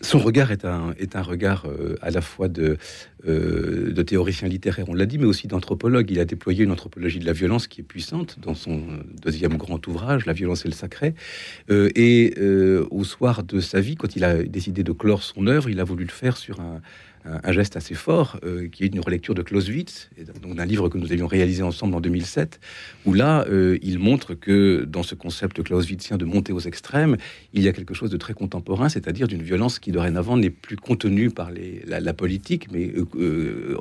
Son 0.00 0.18
regard 0.18 0.52
est 0.52 0.64
un, 0.64 1.22
regard 1.22 1.66
euh, 1.66 1.96
à 2.02 2.10
la 2.10 2.20
fois 2.20 2.48
de, 2.48 2.78
euh, 3.26 3.92
de 3.92 4.02
théoricien 4.02 4.48
littéraire, 4.48 4.88
on 4.88 4.94
l'a 4.94 5.06
dit, 5.06 5.18
mais 5.18 5.24
aussi 5.24 5.48
d'anthropologue. 5.48 6.10
Il 6.10 6.20
a 6.20 6.24
déployé 6.24 6.64
une 6.64 6.70
anthropologie 6.70 7.18
de 7.18 7.26
la 7.26 7.32
violence 7.32 7.66
qui 7.66 7.80
est 7.80 7.84
puissante 7.84 8.38
dans 8.40 8.54
son 8.54 8.82
deuxième 9.22 9.56
grand 9.56 9.84
ouvrage, 9.86 10.26
La 10.26 10.32
violence 10.32 10.64
et 10.64 10.68
le 10.68 10.74
sacré. 10.74 11.14
Euh, 11.70 11.90
et 11.94 12.34
au 12.90 13.04
soir 13.04 13.42
de 13.42 13.60
sa 13.60 13.80
vie, 13.80 13.96
quand 13.96 14.16
il 14.16 14.24
a 14.24 14.42
décidé 14.42 14.82
de 14.82 14.92
clore 14.92 15.22
son 15.22 15.46
œuvre, 15.46 15.68
il 15.68 15.80
a 15.80 15.84
voulu 15.84 16.04
le 16.04 16.10
faire 16.10 16.36
sur 16.36 16.60
un, 16.60 16.80
un, 17.24 17.52
geste 17.52 17.76
assez 17.76 17.94
fort, 17.94 18.38
euh, 18.44 18.68
qui 18.68 18.84
est 18.84 18.88
une 18.88 19.00
relecture 19.00 19.34
de 19.34 19.42
Clausewitz, 19.42 20.10
donc 20.42 20.54
d'un 20.54 20.64
livre 20.64 20.88
que 20.88 20.98
nous 20.98 21.12
avions 21.12 21.26
réalisé 21.26 21.62
ensemble 21.62 21.94
en 21.94 22.00
2007, 22.00 22.60
où 23.06 23.14
là, 23.14 23.44
euh, 23.48 23.78
il 23.82 23.98
montre 23.98 24.34
que 24.34 24.84
dans 24.84 25.02
ce 25.02 25.14
concept 25.14 25.62
clausewitzien 25.62 26.16
de 26.16 26.24
monter 26.24 26.52
aux 26.52 26.60
extrêmes, 26.60 27.16
il 27.52 27.62
y 27.62 27.68
a 27.68 27.72
quelque 27.72 27.94
chose 27.94 28.10
de 28.10 28.16
très 28.16 28.34
contemporain, 28.34 28.88
c'est-à-dire 28.88 29.28
d'une 29.28 29.42
violence 29.42 29.78
qui 29.78 29.92
dorénavant 29.92 30.36
n'est 30.36 30.50
plus 30.50 30.76
contenue 30.76 31.30
par 31.30 31.50
la, 31.50 32.12
politique, 32.14 32.68
mais 32.72 32.92
euh, 33.16 33.76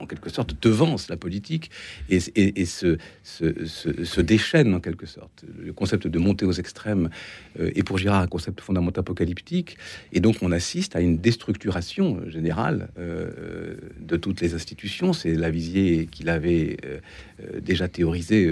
en, 0.00 0.06
quelque 0.06 0.30
sorte 0.30 0.56
devance 0.62 1.08
la 1.08 1.16
politique 1.16 1.70
et, 2.08 2.18
et, 2.36 2.64
se, 2.64 2.96
se, 3.22 4.20
déchaîne 4.20 4.74
en 4.74 4.80
quelque 4.80 5.06
sorte. 5.06 5.44
Le 5.58 5.72
concept 5.72 6.06
de 6.06 6.18
monter 6.18 6.46
aux 6.46 6.52
extrêmes 6.52 7.10
est 7.58 7.82
pour 7.82 7.98
Girard 7.98 8.22
un 8.22 8.26
concept 8.26 8.60
fondamental 8.60 9.00
apocalyptique, 9.00 9.76
et 10.12 10.20
donc 10.20 10.36
on 10.42 10.52
assiste 10.52 10.96
à 10.96 11.00
une 11.00 11.18
déstructuration 11.18 12.20
générale 12.28 12.65
euh, 12.98 13.76
de 14.00 14.16
toutes 14.16 14.40
les 14.40 14.54
institutions. 14.54 15.12
C'est 15.12 15.34
Lavisier 15.34 16.06
qu'il 16.06 16.28
avait 16.28 16.76
euh, 16.84 16.98
euh, 17.40 17.60
déjà 17.60 17.88
théorisé 17.88 18.50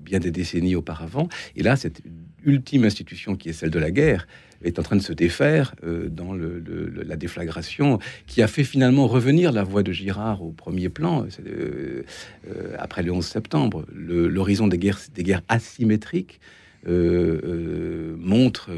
bien 0.00 0.18
des 0.18 0.30
décennies 0.30 0.74
auparavant. 0.74 1.28
Et 1.56 1.62
là, 1.62 1.76
cette 1.76 2.02
ultime 2.44 2.84
institution 2.84 3.36
qui 3.36 3.48
est 3.48 3.52
celle 3.52 3.70
de 3.70 3.78
la 3.78 3.90
guerre 3.90 4.26
est 4.64 4.78
en 4.78 4.82
train 4.82 4.96
de 4.96 5.02
se 5.02 5.12
défaire 5.12 5.74
dans 6.10 6.34
la 6.34 7.16
déflagration 7.16 8.00
qui 8.26 8.42
a 8.42 8.48
fait 8.48 8.64
finalement 8.64 9.06
revenir 9.06 9.52
la 9.52 9.62
voix 9.62 9.84
de 9.84 9.92
Girard 9.92 10.42
au 10.42 10.50
premier 10.50 10.88
plan 10.88 11.26
après 12.76 13.04
le 13.04 13.12
11 13.12 13.24
septembre. 13.24 13.86
L'horizon 13.94 14.66
des 14.66 14.78
guerres 14.78 15.42
asymétriques 15.48 16.40
montre 16.86 18.70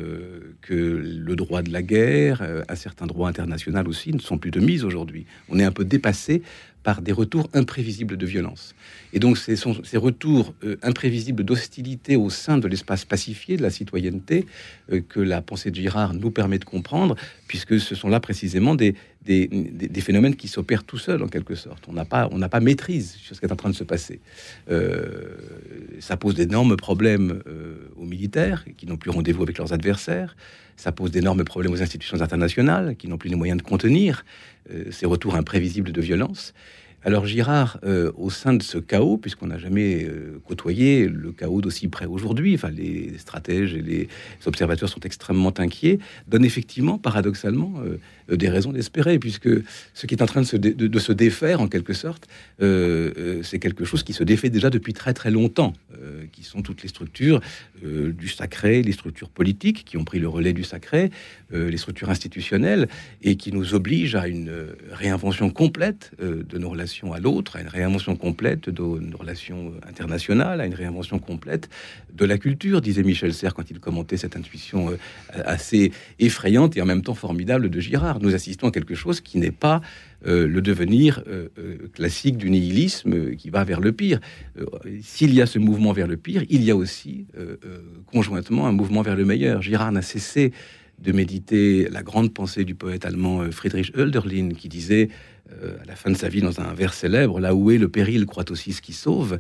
que 0.63 0.75
le 0.75 1.37
droit 1.37 1.63
de 1.63 1.73
la 1.73 1.83
guerre, 1.83 2.65
un 2.69 2.75
certain 2.75 3.07
droit 3.07 3.29
international 3.29 3.89
aussi, 3.89 4.13
ne 4.13 4.21
sont 4.21 4.39
plus 4.39 4.51
de 4.51 4.61
mise 4.61 4.85
aujourd'hui. 4.85 5.27
On 5.49 5.59
est 5.59 5.65
un 5.65 5.73
peu 5.73 5.85
dépassé 5.85 6.43
par 6.83 7.03
des 7.03 7.13
retours 7.13 7.49
imprévisibles 7.53 8.17
de 8.17 8.27
violence. 8.27 8.75
Et 9.13 9.19
donc, 9.19 9.39
ces, 9.39 9.57
ces 9.57 9.97
retours 9.97 10.55
euh, 10.65 10.77
imprévisibles 10.83 11.43
d'hostilité 11.45 12.17
au 12.17 12.31
sein 12.31 12.59
de 12.59 12.69
l'espace 12.69 13.05
pacifié, 13.05 13.57
de 13.57 13.63
la 13.63 13.71
citoyenneté, 13.71 14.47
euh, 14.93 15.01
que 15.07 15.21
la 15.21 15.43
pensée 15.43 15.71
de 15.71 15.77
Girard 15.77 16.15
nous 16.15 16.31
permet 16.31 16.59
de 16.59 16.65
comprendre, 16.65 17.17
puisque 17.47 17.81
ce 17.81 17.95
sont 17.95 18.09
là 18.09 18.21
précisément 18.21 18.75
des, 18.75 18.95
phénomènes 20.01 20.37
qui 20.37 20.49
s'opèrent 20.49 20.85
tout 20.85 20.99
seuls, 20.99 21.23
en 21.23 21.29
quelque 21.29 21.55
sorte. 21.55 21.87
On 21.89 21.93
n'a 21.93 22.05
pas 22.05 22.61
maîtrise 22.61 23.15
sur 23.15 23.35
ce 23.35 23.41
qui 23.41 23.47
est 23.47 23.53
en 23.53 23.57
train 23.57 23.71
de 23.71 23.75
se 23.75 23.85
passer. 23.85 24.21
Euh, 24.71 25.37
ça 25.99 26.17
pose 26.17 26.35
d'énormes 26.35 26.77
problèmes 26.77 27.43
aux 27.97 28.05
militaires, 28.05 28.65
qui 28.77 28.87
n'ont 28.87 28.97
plus 28.97 29.11
rendez-vous 29.11 29.43
avec 29.43 29.59
leurs 29.59 29.73
adversaires. 29.73 30.37
Ça 30.77 30.93
pose 30.93 31.11
d'énormes 31.11 31.45
problèmes 31.45 31.73
aux 31.73 31.83
institutions 31.83 32.21
internationales, 32.23 32.97
qui 32.97 33.09
n'ont 33.09 33.19
plus 33.19 33.29
les 33.29 33.37
moyens 33.37 33.59
de 33.59 33.63
contenir 33.63 34.25
ces 34.91 35.07
retours 35.07 35.35
imprévisibles 35.35 35.93
de 35.93 36.01
violence. 36.01 36.55
Alors 37.03 37.25
Girard, 37.25 37.79
euh, 37.83 38.13
au 38.17 38.29
sein 38.29 38.53
de 38.53 38.63
ce 38.63 38.77
chaos, 38.77 39.17
puisqu'on 39.17 39.47
n'a 39.47 39.57
jamais 39.57 40.05
euh, 40.05 40.39
côtoyé 40.47 41.09
le 41.09 41.33
chaos 41.33 41.63
d'aussi 41.63 41.89
près 41.89 42.05
aujourd'hui, 42.05 42.55
enfin 42.55 42.69
les 42.69 43.17
stratèges 43.17 43.75
et 43.75 43.81
les 43.81 44.09
observateurs 44.45 44.91
sont 44.91 45.01
extrêmement 45.01 45.55
inquiets, 45.59 45.99
donne 46.29 46.45
effectivement, 46.45 46.99
paradoxalement, 46.99 47.73
euh, 47.79 47.97
des 48.37 48.49
raisons 48.49 48.73
d'espérer, 48.73 49.19
puisque 49.19 49.49
ce 49.95 50.07
qui 50.07 50.15
est 50.15 50.23
en 50.23 50.27
train 50.27 50.43
de 50.43 50.47
se, 50.47 50.57
de, 50.57 50.99
se 50.99 51.13
défaire, 51.13 51.61
en 51.61 51.69
quelque 51.69 51.93
sorte, 51.93 52.29
euh, 52.63 53.13
euh, 53.19 53.43
c'est 53.43 53.59
quelque 53.59 53.85
chose 53.85 54.03
qui 54.03 54.13
se 54.13 54.25
défait 54.25 54.51
déjà 54.51 54.71
depuis 54.71 54.93
très 54.93 55.15
très 55.15 55.31
longtemps, 55.31 55.73
qui 56.33 56.45
sont 56.45 56.63
toutes 56.63 56.83
les 56.83 56.89
structures 56.89 57.41
du 57.83 58.29
sacré, 58.29 58.83
les 58.83 58.93
structures 58.93 59.29
politiques 59.29 59.85
qui 59.85 59.97
ont 59.99 60.05
pris 60.05 60.19
le 60.19 60.29
relais 60.29 60.55
du 60.55 60.65
sacré, 60.65 61.11
les 61.53 61.77
structures 61.77 62.09
institutionnelles, 62.09 62.89
et 63.23 63.37
qui 63.37 63.53
nous 63.53 63.75
obligent 63.75 64.15
à 64.15 64.27
une 64.27 64.51
réinvention 64.91 65.51
complète 65.51 66.13
de 66.21 66.59
nos 66.59 66.71
relations 66.71 67.13
à 67.13 67.21
l'autre, 67.21 67.57
à 67.57 67.61
une 67.61 67.69
réinvention 67.69 68.17
complète 68.17 68.71
de 68.71 68.83
nos 68.83 69.17
relations 69.19 69.73
internationales, 69.87 70.61
à 70.61 70.67
une 70.67 70.75
réinvention 70.75 71.19
complète 71.19 71.69
de 72.15 72.25
la 72.25 72.39
culture, 72.39 72.81
disait 72.81 73.03
Michel 73.03 73.35
Serres 73.35 73.55
quand 73.55 73.71
il 73.71 73.79
commentait 73.79 74.17
cette 74.17 74.37
intuition 74.37 74.97
assez 75.33 75.93
effrayante 76.19 76.77
et 76.77 76.83
en 76.83 76.87
même 76.87 77.03
temps 77.03 77.15
formidable 77.15 77.69
de 77.69 77.81
Girard 77.81 78.20
nous 78.21 78.35
assistons 78.35 78.69
à 78.69 78.71
quelque 78.71 78.95
chose 78.95 79.21
qui 79.21 79.39
n'est 79.39 79.51
pas 79.51 79.81
euh, 80.27 80.47
le 80.47 80.61
devenir 80.61 81.23
euh, 81.27 81.49
euh, 81.59 81.89
classique 81.95 82.37
du 82.37 82.51
nihilisme 82.51 83.35
qui 83.37 83.51
va 83.51 83.65
vers 83.65 83.81
le 83.81 83.93
pire. 83.93 84.21
S'il 85.03 85.35
y 85.35 85.41
a 85.41 85.47
ce 85.47 85.59
mouvement 85.59 85.93
vers 85.93 86.07
le 86.07 86.17
pire, 86.17 86.45
il 86.49 86.63
y 86.63 86.71
a 86.71 86.77
aussi 86.77 87.27
conjointement 88.07 88.67
un 88.67 88.73
mouvement 88.73 89.03
vers 89.03 89.17
le 89.17 89.25
meilleur. 89.25 89.63
Girard 89.63 89.93
n'a 89.93 90.03
cessé 90.03 90.53
de 90.99 91.13
méditer 91.13 91.89
la 91.91 92.03
grande 92.03 92.35
pensée 92.35 92.65
du 92.65 92.75
poète 92.75 93.07
allemand 93.07 93.51
Friedrich 93.51 93.93
Hölderlin 93.97 94.51
qui 94.51 94.69
disait 94.69 95.09
à 95.51 95.87
la 95.87 95.97
fin 95.97 96.11
de 96.11 96.17
sa 96.17 96.29
vie 96.29 96.41
dans 96.41 96.61
un 96.61 96.73
vers 96.75 96.95
célèbre, 96.95 97.41
là 97.41 97.55
où 97.55 97.71
est 97.71 97.79
le 97.79 97.89
péril 97.89 98.27
croit 98.27 98.51
aussi 98.51 98.73
ce 98.73 98.81
qui 98.81 98.93
sauve, 98.93 99.39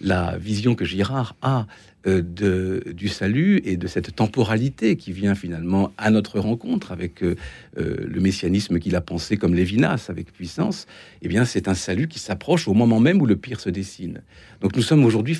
la 0.00 0.36
vision 0.38 0.74
que 0.74 0.84
Girard 0.84 1.36
a 1.42 1.66
euh, 2.06 2.22
de, 2.22 2.82
du 2.94 3.08
salut 3.08 3.60
et 3.66 3.76
de 3.76 3.86
cette 3.86 4.16
temporalité 4.16 4.96
qui 4.96 5.12
vient 5.12 5.34
finalement 5.34 5.92
à 5.98 6.10
notre 6.10 6.38
rencontre 6.38 6.92
avec 6.92 7.22
euh, 7.22 7.36
euh, 7.76 8.06
le 8.08 8.20
messianisme 8.22 8.78
qu'il 8.78 8.96
a 8.96 9.02
pensé 9.02 9.36
comme 9.36 9.54
Lévinas 9.54 10.06
avec 10.08 10.32
puissance, 10.32 10.86
eh 11.20 11.28
bien 11.28 11.44
c'est 11.44 11.68
un 11.68 11.74
salut 11.74 12.08
qui 12.08 12.18
s'approche 12.18 12.68
au 12.68 12.72
moment 12.72 13.00
même 13.00 13.20
où 13.20 13.26
le 13.26 13.36
pire 13.36 13.60
se 13.60 13.68
dessine. 13.68 14.22
Donc 14.62 14.76
nous 14.76 14.82
sommes 14.82 15.04
aujourd'hui 15.04 15.38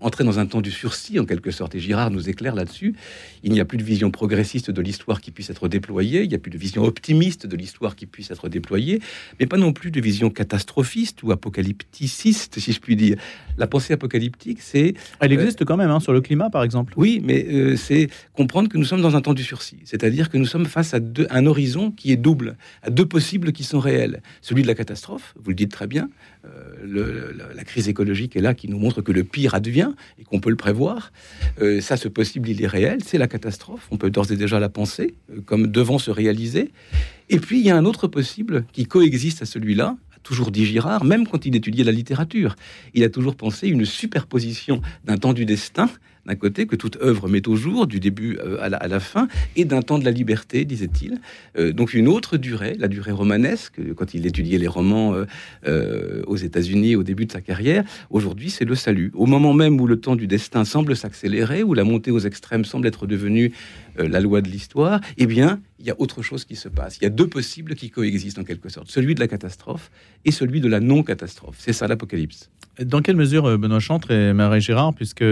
entrés 0.00 0.24
dans 0.24 0.40
un 0.40 0.46
temps 0.46 0.60
du 0.60 0.72
sursis 0.72 1.20
en 1.20 1.24
quelque 1.24 1.52
sorte, 1.52 1.76
et 1.76 1.78
Girard 1.78 2.10
nous 2.10 2.28
éclaire 2.28 2.56
là-dessus. 2.56 2.96
Il 3.44 3.52
n'y 3.52 3.60
a 3.60 3.64
plus 3.64 3.78
de 3.78 3.84
vision 3.84 4.10
progressiste 4.10 4.72
de 4.72 4.82
l'histoire 4.82 5.20
qui 5.20 5.30
puisse 5.30 5.50
être 5.50 5.68
déployée, 5.68 6.24
il 6.24 6.28
n'y 6.28 6.34
a 6.34 6.38
plus 6.38 6.50
de 6.50 6.58
vision 6.58 6.82
optimiste 6.82 7.46
de 7.46 7.56
l'histoire 7.56 7.94
qui 7.94 8.06
puisse 8.06 8.32
être 8.32 8.48
déployée, 8.48 9.00
mais 9.40 9.46
pas 9.46 9.56
non 9.56 9.72
plus 9.72 9.90
de 9.90 10.00
vision 10.00 10.30
catastrophiste 10.30 11.22
ou 11.22 11.32
apocalypticiste, 11.32 12.58
si 12.58 12.72
je 12.72 12.80
puis 12.80 12.96
dire. 12.96 13.16
La 13.58 13.66
pensée 13.66 13.92
apocalyptique, 13.92 14.58
c'est... 14.60 14.94
Elle 15.20 15.32
existe 15.32 15.64
quand 15.64 15.76
même 15.76 15.90
hein, 15.90 16.00
sur 16.00 16.12
le 16.12 16.20
climat, 16.20 16.50
par 16.50 16.62
exemple. 16.62 16.94
Oui, 16.96 17.20
mais 17.24 17.46
euh, 17.46 17.76
c'est 17.76 18.08
comprendre 18.34 18.68
que 18.68 18.78
nous 18.78 18.84
sommes 18.84 19.02
dans 19.02 19.16
un 19.16 19.20
temps 19.20 19.34
du 19.34 19.42
sursis. 19.42 19.78
C'est-à-dire 19.84 20.30
que 20.30 20.38
nous 20.38 20.46
sommes 20.46 20.66
face 20.66 20.94
à 20.94 21.00
un 21.30 21.46
horizon 21.46 21.90
qui 21.90 22.12
est 22.12 22.16
double, 22.16 22.56
à 22.82 22.90
deux 22.90 23.06
possibles 23.06 23.52
qui 23.52 23.64
sont 23.64 23.80
réels. 23.80 24.22
Celui 24.42 24.62
de 24.62 24.66
la 24.66 24.74
catastrophe, 24.74 25.34
vous 25.42 25.50
le 25.50 25.56
dites 25.56 25.72
très 25.72 25.86
bien, 25.86 26.08
euh, 26.44 27.32
la 27.54 27.64
crise 27.64 27.88
écologique 27.88 28.36
est 28.36 28.40
là 28.40 28.54
qui 28.54 28.68
nous 28.68 28.78
montre 28.78 29.02
que 29.02 29.12
le 29.12 29.24
pire 29.24 29.54
advient 29.54 29.92
et 30.18 30.24
qu'on 30.24 30.40
peut 30.40 30.50
le 30.50 30.56
prévoir. 30.56 31.12
Euh, 31.60 31.80
ça, 31.80 31.96
ce 31.96 32.08
possible, 32.08 32.48
il 32.48 32.62
est 32.62 32.66
réel, 32.66 32.98
c'est 33.04 33.18
la 33.18 33.28
catastrophe. 33.28 33.88
On 33.90 33.96
peut 33.96 34.10
d'ores 34.10 34.30
et 34.32 34.36
déjà 34.36 34.60
la 34.60 34.68
penser 34.68 35.14
comme 35.44 35.66
devant 35.66 35.98
se 35.98 36.10
réaliser. 36.10 36.70
Et 37.28 37.38
puis, 37.38 37.58
il 37.58 37.66
y 37.66 37.70
a 37.70 37.76
un 37.76 37.84
autre 37.84 38.06
possible 38.06 38.64
qui 38.72 38.86
coexiste 38.86 39.42
à 39.42 39.46
celui-là, 39.46 39.96
toujours 40.22 40.50
dit 40.50 40.66
Girard, 40.66 41.04
même 41.04 41.26
quand 41.26 41.46
il 41.46 41.54
étudiait 41.54 41.84
la 41.84 41.92
littérature. 41.92 42.56
Il 42.94 43.04
a 43.04 43.08
toujours 43.08 43.36
pensé 43.36 43.68
une 43.68 43.84
superposition 43.84 44.82
d'un 45.04 45.16
temps 45.16 45.32
du 45.32 45.44
destin 45.44 45.88
d'un 46.26 46.34
côté, 46.34 46.66
que 46.66 46.76
toute 46.76 46.98
œuvre 47.00 47.28
met 47.28 47.46
au 47.48 47.56
jour, 47.56 47.86
du 47.86 48.00
début 48.00 48.38
euh, 48.40 48.58
à 48.60 48.88
la, 48.88 49.00
fin, 49.00 49.28
et 49.54 49.64
d'un 49.64 49.82
temps 49.82 49.98
de 49.98 50.04
la 50.04 50.10
liberté, 50.10 50.64
disait-il. 50.64 51.20
Euh, 51.56 51.72
donc 51.72 51.94
une 51.94 52.08
autre 52.08 52.36
durée, 52.36 52.74
la 52.78 52.88
durée 52.88 53.12
romanesque, 53.12 53.80
quand 53.94 54.14
il 54.14 54.26
étudiait 54.26 54.58
les 54.58 54.66
romans 54.66 55.14
euh, 55.66 56.22
aux 56.26 56.36
États-Unis 56.36 56.96
au 56.96 57.02
début 57.02 57.26
de 57.26 57.32
sa 57.32 57.40
carrière. 57.40 57.84
Aujourd'hui, 58.10 58.50
c'est 58.50 58.64
le 58.64 58.74
salut. 58.74 59.12
Au 59.14 59.26
moment 59.26 59.52
même 59.52 59.80
où 59.80 59.86
le 59.86 60.00
temps 60.00 60.16
du 60.16 60.26
destin 60.26 60.64
semble 60.64 60.96
s'accélérer, 60.96 61.62
où 61.62 61.74
la 61.74 61.84
montée 61.84 62.10
aux 62.10 62.18
extrêmes 62.18 62.64
semble 62.64 62.86
être 62.86 63.06
devenue 63.06 63.52
la 63.96 64.20
loi 64.20 64.42
de 64.42 64.48
l'histoire, 64.48 65.00
eh 65.16 65.26
bien, 65.26 65.60
il 65.78 65.86
y 65.86 65.90
a 65.90 65.94
autre 65.98 66.22
chose 66.22 66.44
qui 66.44 66.56
se 66.56 66.68
passe. 66.68 66.98
Il 66.98 67.04
y 67.04 67.06
a 67.06 67.10
deux 67.10 67.26
possibles 67.26 67.74
qui 67.74 67.90
coexistent 67.90 68.38
en 68.38 68.44
quelque 68.44 68.68
sorte, 68.68 68.90
celui 68.90 69.14
de 69.14 69.20
la 69.20 69.28
catastrophe 69.28 69.90
et 70.24 70.30
celui 70.30 70.60
de 70.60 70.68
la 70.68 70.80
non-catastrophe. 70.80 71.56
C'est 71.58 71.72
ça 71.72 71.86
l'apocalypse. 71.86 72.50
Dans 72.82 73.00
quelle 73.00 73.16
mesure, 73.16 73.58
Benoît 73.58 73.80
Chantre 73.80 74.10
et 74.10 74.32
Marie 74.32 74.60
Gérard, 74.60 74.94
puisque 74.94 75.24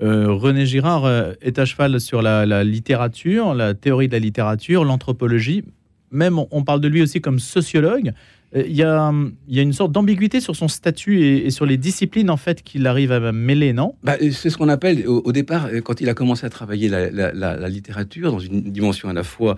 euh, 0.00 0.32
René 0.32 0.64
Girard 0.64 1.04
euh, 1.04 1.32
est 1.42 1.58
à 1.58 1.64
cheval 1.64 2.00
sur 2.00 2.22
la, 2.22 2.64
littérature, 2.64 3.54
la 3.54 3.74
théorie 3.74 4.08
de 4.08 4.12
la 4.12 4.18
littérature, 4.18 4.84
l'anthropologie. 4.84 5.64
Même 6.10 6.38
on 6.50 6.64
parle 6.64 6.80
de 6.80 6.88
lui 6.88 7.02
aussi 7.02 7.20
comme 7.20 7.38
sociologue. 7.38 8.12
Euh, 8.54 8.64
il 8.66 8.76
y, 8.76 8.82
a, 8.82 9.12
une 9.48 9.72
sorte 9.72 9.92
d'ambiguïté 9.92 10.40
sur 10.40 10.56
son 10.56 10.68
statut 10.68 11.24
et, 11.24 11.50
sur 11.50 11.66
les 11.66 11.76
disciplines 11.76 12.30
en 12.30 12.36
fait 12.36 12.62
qu'il 12.62 12.86
arrive 12.86 13.12
à 13.12 13.32
mêler, 13.32 13.72
non? 13.72 13.94
Bah, 14.02 14.16
C'est 14.32 14.50
ce 14.50 14.56
qu'on 14.56 14.68
appelle 14.68 15.06
au, 15.06 15.32
départ, 15.32 15.68
quand 15.84 16.00
il 16.00 16.08
a 16.08 16.14
commencé 16.14 16.46
à 16.46 16.50
travailler 16.50 16.88
la, 16.88 17.68
littérature 17.68 18.32
dans 18.32 18.38
une 18.38 18.60
dimension 18.60 19.08
à 19.08 19.12
la 19.12 19.24
fois 19.24 19.56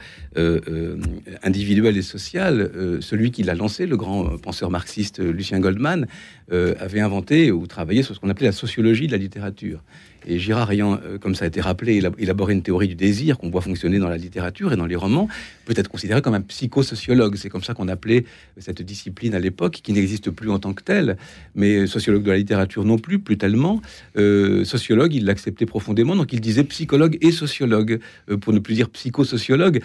individuelle 1.42 1.96
et 1.96 2.02
sociale, 2.02 2.70
celui 3.00 3.30
qui 3.30 3.42
l'a 3.42 3.54
lancé, 3.54 3.86
le 3.86 3.96
grand 3.96 4.38
penseur 4.38 4.70
marxiste 4.70 5.20
Lucien 5.20 5.60
Goldman, 5.60 6.06
avait 6.50 7.00
inventé 7.00 7.50
ou 7.50 7.66
travaillé 7.66 8.02
sur 8.02 8.14
ce 8.14 8.20
qu'on 8.20 8.30
appelait 8.30 8.46
la 8.46 8.52
sociologie 8.52 9.06
de 9.06 9.12
la 9.12 9.18
littérature. 9.18 9.80
Et 10.26 10.38
Girard 10.38 10.70
ayant, 10.70 10.98
euh, 11.04 11.18
comme 11.18 11.34
ça 11.34 11.44
a 11.44 11.48
été 11.48 11.60
rappelé, 11.60 12.02
élaboré 12.18 12.54
une 12.54 12.62
théorie 12.62 12.88
du 12.88 12.94
désir 12.94 13.38
qu'on 13.38 13.50
voit 13.50 13.60
fonctionner 13.60 13.98
dans 13.98 14.08
la 14.08 14.16
littérature 14.16 14.72
et 14.72 14.76
dans 14.76 14.86
les 14.86 14.96
romans, 14.96 15.28
peut 15.64 15.74
être 15.76 15.88
considéré 15.88 16.22
comme 16.22 16.34
un 16.34 16.40
psychosociologue. 16.40 17.36
C'est 17.36 17.50
comme 17.50 17.62
ça 17.62 17.74
qu'on 17.74 17.88
appelait 17.88 18.24
cette 18.58 18.80
discipline 18.84 19.34
à 19.34 19.40
l'époque, 19.40 19.80
qui 19.82 19.92
n'existe 19.92 20.30
plus 20.30 20.50
en 20.50 20.58
tant 20.58 20.72
que 20.72 20.82
telle, 20.82 21.16
mais 21.54 21.86
sociologue 21.86 22.22
de 22.22 22.30
la 22.30 22.36
littérature 22.36 22.84
non 22.84 22.98
plus, 22.98 23.18
plus 23.18 23.38
tellement. 23.38 23.80
Euh, 24.16 24.64
sociologue, 24.64 25.14
il 25.14 25.24
l'acceptait 25.24 25.66
profondément, 25.66 26.16
donc 26.16 26.32
il 26.32 26.40
disait 26.40 26.64
psychologue 26.64 27.18
et 27.20 27.32
sociologue, 27.32 28.00
euh, 28.30 28.36
pour 28.36 28.52
ne 28.52 28.58
plus 28.58 28.74
dire 28.74 28.90
psychosociologue, 28.90 29.80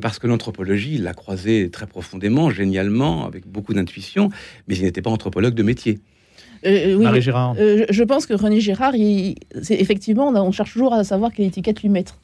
parce 0.00 0.18
que 0.18 0.26
l'anthropologie, 0.26 0.94
il 0.94 1.02
l'a 1.02 1.14
croisé 1.14 1.70
très 1.70 1.86
profondément, 1.86 2.50
génialement, 2.50 3.26
avec 3.26 3.46
beaucoup 3.46 3.74
d'intuition, 3.74 4.30
mais 4.68 4.76
il 4.76 4.82
n'était 4.82 5.02
pas 5.02 5.10
anthropologue 5.10 5.54
de 5.54 5.62
métier. 5.62 6.00
Euh, 6.64 6.94
oui, 6.94 7.04
Marie 7.04 7.22
Girard. 7.22 7.54
Euh, 7.58 7.86
je 7.90 8.02
pense 8.04 8.26
que 8.26 8.34
René 8.34 8.60
Girard, 8.60 8.94
il, 8.94 9.36
effectivement, 9.70 10.28
on 10.28 10.52
cherche 10.52 10.72
toujours 10.72 10.94
à 10.94 11.04
savoir 11.04 11.32
quelle 11.32 11.46
étiquette 11.46 11.82
lui 11.82 11.88
mettre. 11.88 12.18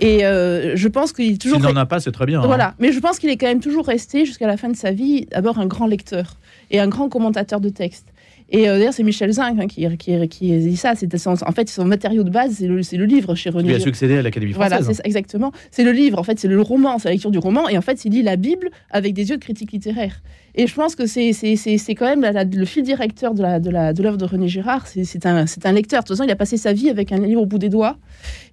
Et 0.00 0.24
euh, 0.24 0.76
je 0.76 0.88
pense 0.88 1.12
qu'il 1.12 1.32
est 1.32 1.40
toujours. 1.40 1.58
S'il 1.58 1.68
n'en 1.68 1.76
a 1.76 1.86
pas, 1.86 2.00
c'est 2.00 2.12
très 2.12 2.26
bien. 2.26 2.40
Hein. 2.40 2.46
Voilà, 2.46 2.74
mais 2.78 2.92
je 2.92 3.00
pense 3.00 3.18
qu'il 3.18 3.30
est 3.30 3.36
quand 3.36 3.46
même 3.46 3.60
toujours 3.60 3.86
resté 3.86 4.24
jusqu'à 4.24 4.46
la 4.46 4.56
fin 4.56 4.68
de 4.68 4.76
sa 4.76 4.92
vie, 4.92 5.26
d'abord 5.30 5.58
un 5.58 5.66
grand 5.66 5.86
lecteur 5.86 6.36
et 6.70 6.80
un 6.80 6.88
grand 6.88 7.08
commentateur 7.08 7.60
de 7.60 7.68
texte. 7.68 8.06
Et 8.50 8.66
d'ailleurs, 8.66 8.92
c'est 8.92 9.02
Michel 9.02 9.32
Zinc 9.32 9.58
hein, 9.58 9.66
qui, 9.66 9.86
qui, 9.96 10.28
qui, 10.28 10.58
dit 10.58 10.76
ça. 10.76 10.94
C'est 10.94 11.08
en 11.26 11.52
fait 11.52 11.68
son 11.68 11.84
matériau 11.84 12.22
de 12.22 12.30
base, 12.30 12.56
c'est 12.58 12.66
le, 12.66 12.76
le, 12.76 13.04
livre 13.04 13.34
chez 13.34 13.50
René. 13.50 13.70
Il 13.70 13.74
a 13.76 13.80
succédé 13.80 14.18
à 14.18 14.22
l'Académie 14.22 14.52
française. 14.52 14.80
Voilà, 14.80 14.94
c'est 14.94 15.06
exactement. 15.06 15.52
C'est 15.70 15.84
le 15.84 15.92
livre. 15.92 16.18
En 16.18 16.22
fait, 16.22 16.38
c'est 16.38 16.48
le 16.48 16.60
roman, 16.60 16.98
c'est 16.98 17.08
la 17.08 17.12
lecture 17.12 17.30
du 17.30 17.38
roman. 17.38 17.68
Et 17.68 17.78
en 17.78 17.82
fait, 17.82 18.04
il 18.04 18.12
lit 18.12 18.22
la 18.22 18.36
Bible 18.36 18.70
avec 18.90 19.14
des 19.14 19.30
yeux 19.30 19.36
de 19.36 19.42
critique 19.42 19.72
littéraire. 19.72 20.22
Et 20.54 20.66
je 20.66 20.74
pense 20.74 20.94
que 20.94 21.06
c'est 21.06 21.32
quand 21.94 22.16
même 22.16 22.50
le 22.52 22.64
fil 22.66 22.82
directeur 22.82 23.34
de 23.34 23.42
l'œuvre 23.42 23.60
de, 23.60 23.70
la, 23.70 23.92
de, 23.92 24.16
de 24.16 24.24
René 24.24 24.48
Girard. 24.48 24.86
C'est 24.86 25.24
un, 25.24 25.44
un 25.64 25.72
lecteur. 25.72 26.02
De 26.02 26.06
toute 26.06 26.16
façon, 26.16 26.28
il 26.28 26.30
a 26.30 26.36
passé 26.36 26.56
sa 26.56 26.72
vie 26.72 26.90
avec 26.90 27.10
un 27.12 27.18
livre 27.18 27.42
au 27.42 27.46
bout 27.46 27.58
des 27.58 27.70
doigts. 27.70 27.96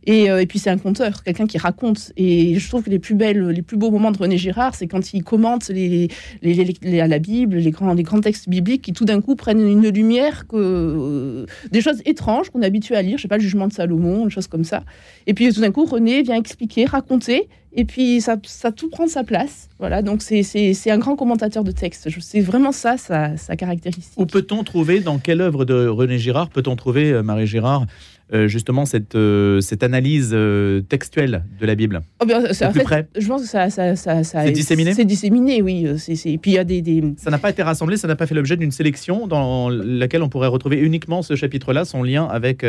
Et, 0.05 0.29
euh, 0.29 0.41
et 0.41 0.45
puis, 0.45 0.59
c'est 0.59 0.69
un 0.69 0.77
conteur, 0.77 1.23
quelqu'un 1.23 1.47
qui 1.47 1.57
raconte. 1.57 2.11
Et 2.17 2.57
je 2.57 2.67
trouve 2.67 2.83
que 2.83 2.89
les 2.89 2.99
plus 2.99 3.15
belles, 3.15 3.47
les 3.49 3.61
plus 3.61 3.77
beaux 3.77 3.91
moments 3.91 4.11
de 4.11 4.17
René 4.17 4.37
Girard, 4.37 4.75
c'est 4.75 4.87
quand 4.87 5.13
il 5.13 5.23
commente 5.23 5.69
les, 5.69 6.09
la 6.41 7.19
Bible, 7.19 7.57
les 7.57 7.71
grands, 7.71 8.21
textes 8.21 8.49
bibliques 8.49 8.81
qui 8.81 8.93
tout 8.93 9.05
d'un 9.05 9.21
coup 9.21 9.35
prennent 9.35 9.61
une 9.61 9.87
lumière, 9.89 10.47
que, 10.47 11.45
des 11.71 11.81
choses 11.81 12.01
étranges 12.05 12.49
qu'on 12.49 12.61
est 12.61 12.65
habitué 12.65 12.95
à 12.95 13.01
lire, 13.01 13.17
je 13.17 13.23
sais 13.23 13.27
pas, 13.27 13.37
le 13.37 13.43
jugement 13.43 13.67
de 13.67 13.73
Salomon, 13.73 14.25
une 14.25 14.31
chose 14.31 14.47
comme 14.47 14.63
ça. 14.63 14.83
Et 15.27 15.33
puis 15.33 15.51
tout 15.53 15.61
d'un 15.61 15.71
coup, 15.71 15.85
René 15.85 16.21
vient 16.21 16.35
expliquer, 16.35 16.85
raconter, 16.85 17.47
et 17.73 17.85
puis 17.85 18.19
ça, 18.19 18.35
ça 18.43 18.71
tout 18.71 18.89
prend 18.89 19.07
sa 19.07 19.23
place. 19.23 19.69
Voilà, 19.77 20.01
donc 20.01 20.21
c'est 20.23 20.91
un 20.91 20.97
grand 20.97 21.15
commentateur 21.15 21.63
de 21.63 21.71
texte. 21.71 22.09
C'est 22.19 22.41
vraiment 22.41 22.71
ça, 22.71 22.97
sa, 22.97 23.37
sa 23.37 23.55
caractéristique. 23.55 24.19
Où 24.19 24.25
peut-on 24.25 24.63
trouver, 24.63 25.01
dans 25.01 25.19
quelle 25.19 25.41
œuvre 25.41 25.65
de 25.65 25.87
René 25.87 26.17
Girard, 26.17 26.49
peut-on 26.49 26.75
trouver, 26.75 27.21
Marie 27.21 27.45
Girard, 27.45 27.85
euh, 28.33 28.47
justement 28.47 28.85
cette, 28.85 29.15
euh, 29.15 29.59
cette 29.59 29.81
analyse 29.83 30.31
euh, 30.33 30.81
textuelle 30.81 31.43
de 31.59 31.65
la 31.65 31.73
Bible 31.75 32.01
oh 32.21 32.25
en 32.25 32.71
fait, 32.71 33.07
Je 33.17 33.27
pense 33.27 33.41
que 33.41 33.47
ça, 33.47 33.69
ça, 33.69 33.95
ça, 33.95 34.23
c'est 34.23 34.51
disséminé. 34.51 34.93
C'est 34.93 35.05
disséminé, 35.05 35.61
oui. 35.61 35.85
Et 35.85 36.37
puis 36.37 36.51
il 36.51 36.53
y 36.53 36.57
a 36.57 36.63
des, 36.63 36.81
des... 36.81 37.03
Ça 37.17 37.31
n'a 37.31 37.39
pas 37.39 37.49
été 37.49 37.63
rassemblé, 37.63 37.97
ça 37.97 38.07
n'a 38.07 38.15
pas 38.15 38.27
fait 38.27 38.35
l'objet 38.35 38.55
d'une 38.55 38.71
sélection 38.71 39.27
dans 39.27 39.69
laquelle 39.69 40.21
on 40.21 40.29
pourrait 40.29 40.47
retrouver 40.47 40.77
uniquement 40.77 41.21
ce 41.21 41.35
chapitre-là, 41.35 41.85
son 41.85 42.03
lien 42.03 42.25
avec 42.25 42.63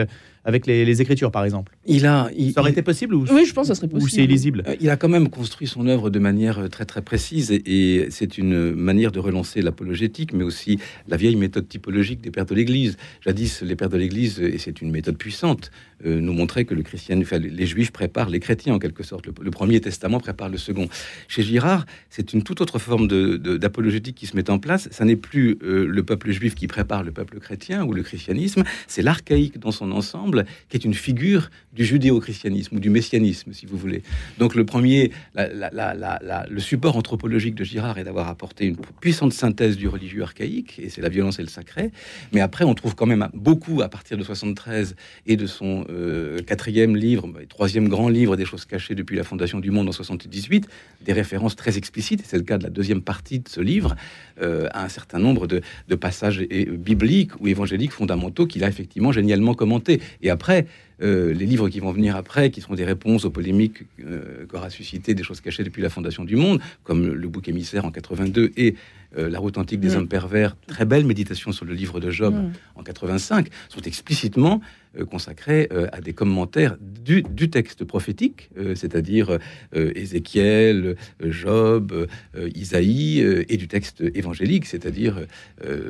avec 0.45 0.67
les, 0.67 1.01
Écritures, 1.01 1.31
par 1.31 1.45
exemple. 1.45 1.77
Il 1.87 2.07
a, 2.07 2.31
ça 2.55 2.61
aurait 2.61 2.73
été 2.73 2.83
possible 2.83 3.15
ou 3.15 3.25
Oui, 3.31 3.45
je 3.47 3.55
pense 3.55 3.69
que 3.69 3.69
ça 3.69 3.75
serait 3.75 3.89
possible. 3.89 4.11
Ou 4.11 4.15
c'est 4.15 4.25
illisible? 4.25 4.65
Il 4.81 4.91
a 4.91 4.97
quand 4.97 5.09
même 5.09 5.29
construit 5.29 5.67
son 5.67 5.87
œuvre 5.87 6.11
de 6.11 6.19
manière 6.19 6.69
très 6.69 6.85
très 6.85 7.01
précise 7.03 7.51
et, 7.53 8.09
c'est 8.11 8.39
une 8.39 8.73
manière 8.73 9.13
de 9.13 9.19
relancer 9.19 9.63
l'apologétique, 9.63 10.33
mais 10.33 10.45
aussi 10.45 10.79
la 11.09 11.17
vieille 11.17 11.37
méthode 11.37 11.69
typologique 11.69 12.21
des 12.21 12.31
pères 12.31 12.47
de 12.47 12.55
l'Église. 12.55 12.97
Jadis, 13.25 13.63
les 13.63 13.77
pères 13.77 13.89
de 13.89 13.97
l'Église, 13.97 14.41
et 14.41 14.59
c'est 14.59 14.81
une 14.83 14.91
méthode 14.91 15.17
puissante, 15.17 15.50
compte 15.51 15.71
euh, 16.07 16.21
nous 16.21 16.33
montraient 16.33 16.65
que 16.65 16.75
le 16.75 16.83
christian, 16.83 17.21
les 17.33 17.67
Juifs 17.67 17.93
préparent 17.93 18.31
les 18.31 18.41
chrétiens 18.41 18.75
en 18.75 18.79
quelque 18.79 19.03
sorte. 19.03 19.27
Le, 19.27 19.51
Premier 19.51 19.81
Testament 19.81 20.21
prépare 20.21 20.49
le 20.49 20.59
Second. 20.59 20.89
Chez 21.29 21.43
Girard, 21.43 21.85
c'est 22.09 22.33
une 22.33 22.43
toute 22.43 22.61
autre 22.61 22.79
forme 22.79 23.09
d'apologétique 23.09 24.17
qui 24.17 24.27
se 24.27 24.37
met 24.37 24.49
en 24.49 24.59
place. 24.59 24.89
Ça 24.91 25.05
n'est 25.05 25.17
plus 25.17 25.59
euh, 25.63 25.87
le 25.87 26.03
peuple 26.03 26.31
juif 26.31 26.55
qui 26.55 26.67
prépare 26.67 27.03
le 27.03 27.11
peuple 27.11 27.39
chrétien 27.41 27.85
ou 27.85 27.93
le 27.93 28.03
christianisme, 28.03 28.65
c'est 28.87 29.03
l'archaïque 29.03 29.59
dans 29.59 29.73
son 29.73 29.93
ensemble 29.93 30.47
qui 30.69 30.77
est 30.77 30.85
une 30.85 30.95
figure 30.95 31.51
du 31.73 31.85
judéo-christianisme 31.85 32.77
ou 32.77 32.81
du 32.81 32.91
messianisme, 32.91 33.53
si 33.53 33.67
vous 33.67 33.77
voulez. 33.77 34.03
Donc 34.39 34.55
le 34.55 34.65
premier, 34.65 35.13
le 35.37 36.61
support 36.61 36.97
anthropologique 36.97 37.55
de 37.55 37.65
Girard 37.65 37.99
est 37.99 38.05
d'avoir 38.05 38.29
apporté 38.29 38.67
une 38.67 38.77
puissante 39.01 39.33
synthèse 39.33 39.77
du 39.77 39.89
religieux 39.89 40.23
archaïque, 40.23 40.79
et 40.79 40.89
c'est 40.89 41.01
la 41.01 41.09
violence 41.09 41.39
et 41.39 41.43
le 41.43 41.49
sacré. 41.49 41.91
Mais 42.33 42.41
après, 42.41 42.65
on 42.65 42.75
trouve 42.75 42.95
quand 42.95 43.07
même 43.07 43.29
beaucoup 43.35 43.83
à 43.83 43.89
partir 43.89 44.17
de 44.17 44.23
73 44.23 44.97
et 45.27 45.37
de 45.37 45.47
son 45.47 45.85
euh, 45.91 46.41
quatrième 46.43 46.97
livre, 46.97 47.27
bah, 47.27 47.41
troisième 47.49 47.89
grand 47.89 48.09
livre 48.09 48.37
des 48.37 48.45
choses 48.45 48.65
cachées 48.65 48.95
depuis 48.95 49.17
la 49.17 49.25
fondation 49.25 49.59
du 49.59 49.71
monde 49.71 49.89
en 49.89 49.93
78, 49.93 50.69
des 51.03 51.13
références 51.13 51.57
très 51.57 51.77
explicites, 51.77 52.21
et 52.21 52.25
c'est 52.27 52.37
le 52.37 52.45
cas 52.45 52.59
de 52.59 52.65
la 52.65 52.71
deuxième 52.71 53.03
partie 53.03 53.41
de 53.41 53.49
ce 53.49 53.61
livre, 53.61 53.97
euh, 54.43 54.69
à 54.73 54.85
un 54.85 54.89
certain 54.89 55.19
nombre 55.19 55.47
de, 55.47 55.61
passages 55.97 56.41
bibliques 56.41 57.33
ou 57.41 57.49
évangéliques 57.49 57.93
fondamentaux 57.93 58.47
qu'il 58.47 58.65
a 58.65 58.69
effectivement 58.69 59.13
génialement 59.13 59.55
commentés. 59.55 60.01
Et 60.23 60.31
après, 60.31 60.67
euh, 61.03 61.33
les 61.33 61.47
livres 61.47 61.69
qui 61.69 61.81
vont 61.81 61.93
venir 61.93 62.17
après, 62.17 62.51
qui 62.51 62.61
seront 62.61 62.75
des 62.75 62.85
réponses 62.85 63.25
aux 63.25 63.31
polémiques 63.31 63.85
euh, 64.05 64.47
qu'aura 64.47 64.71
suscité 64.71 65.15
des 65.15 65.23
choses 65.23 65.41
cachées 65.41 65.65
depuis 65.65 65.83
la 65.83 65.89
fondation 65.89 66.25
du 66.25 66.37
monde, 66.37 66.61
comme 66.85 67.07
le 67.07 67.29
bouc 67.29 67.49
émissaire 67.49 67.85
en 67.85 67.91
82 67.91 68.53
et 68.57 68.75
euh, 69.17 69.29
La 69.29 69.39
route 69.39 69.59
antique 69.59 69.81
des 69.81 69.91
mm. 69.91 69.97
hommes 69.97 70.09
pervers, 70.09 70.57
très 70.67 70.85
belle 70.85 71.05
méditation 71.05 71.53
sur 71.53 71.65
le 71.65 71.75
livre 71.75 72.01
de 72.01 72.11
Job 72.11 72.35
mm. 72.35 72.53
en 72.77 72.83
85, 72.83 73.49
sont 73.69 73.81
explicitement 73.83 74.61
euh, 74.99 75.05
consacrés 75.05 75.69
euh, 75.73 75.87
à 75.93 76.01
des 76.01 76.13
commentaires 76.13 76.77
du, 76.81 77.23
texte 77.51 77.85
prophétique, 77.85 78.51
c'est-à-dire 78.75 79.39
Ézéchiel, 79.73 80.97
Job, 81.25 82.07
Isaïe, 82.55 83.21
et 83.21 83.57
du 83.57 83.67
texte 83.67 84.05
évangélique, 84.15 84.67
c'est-à-dire 84.67 85.27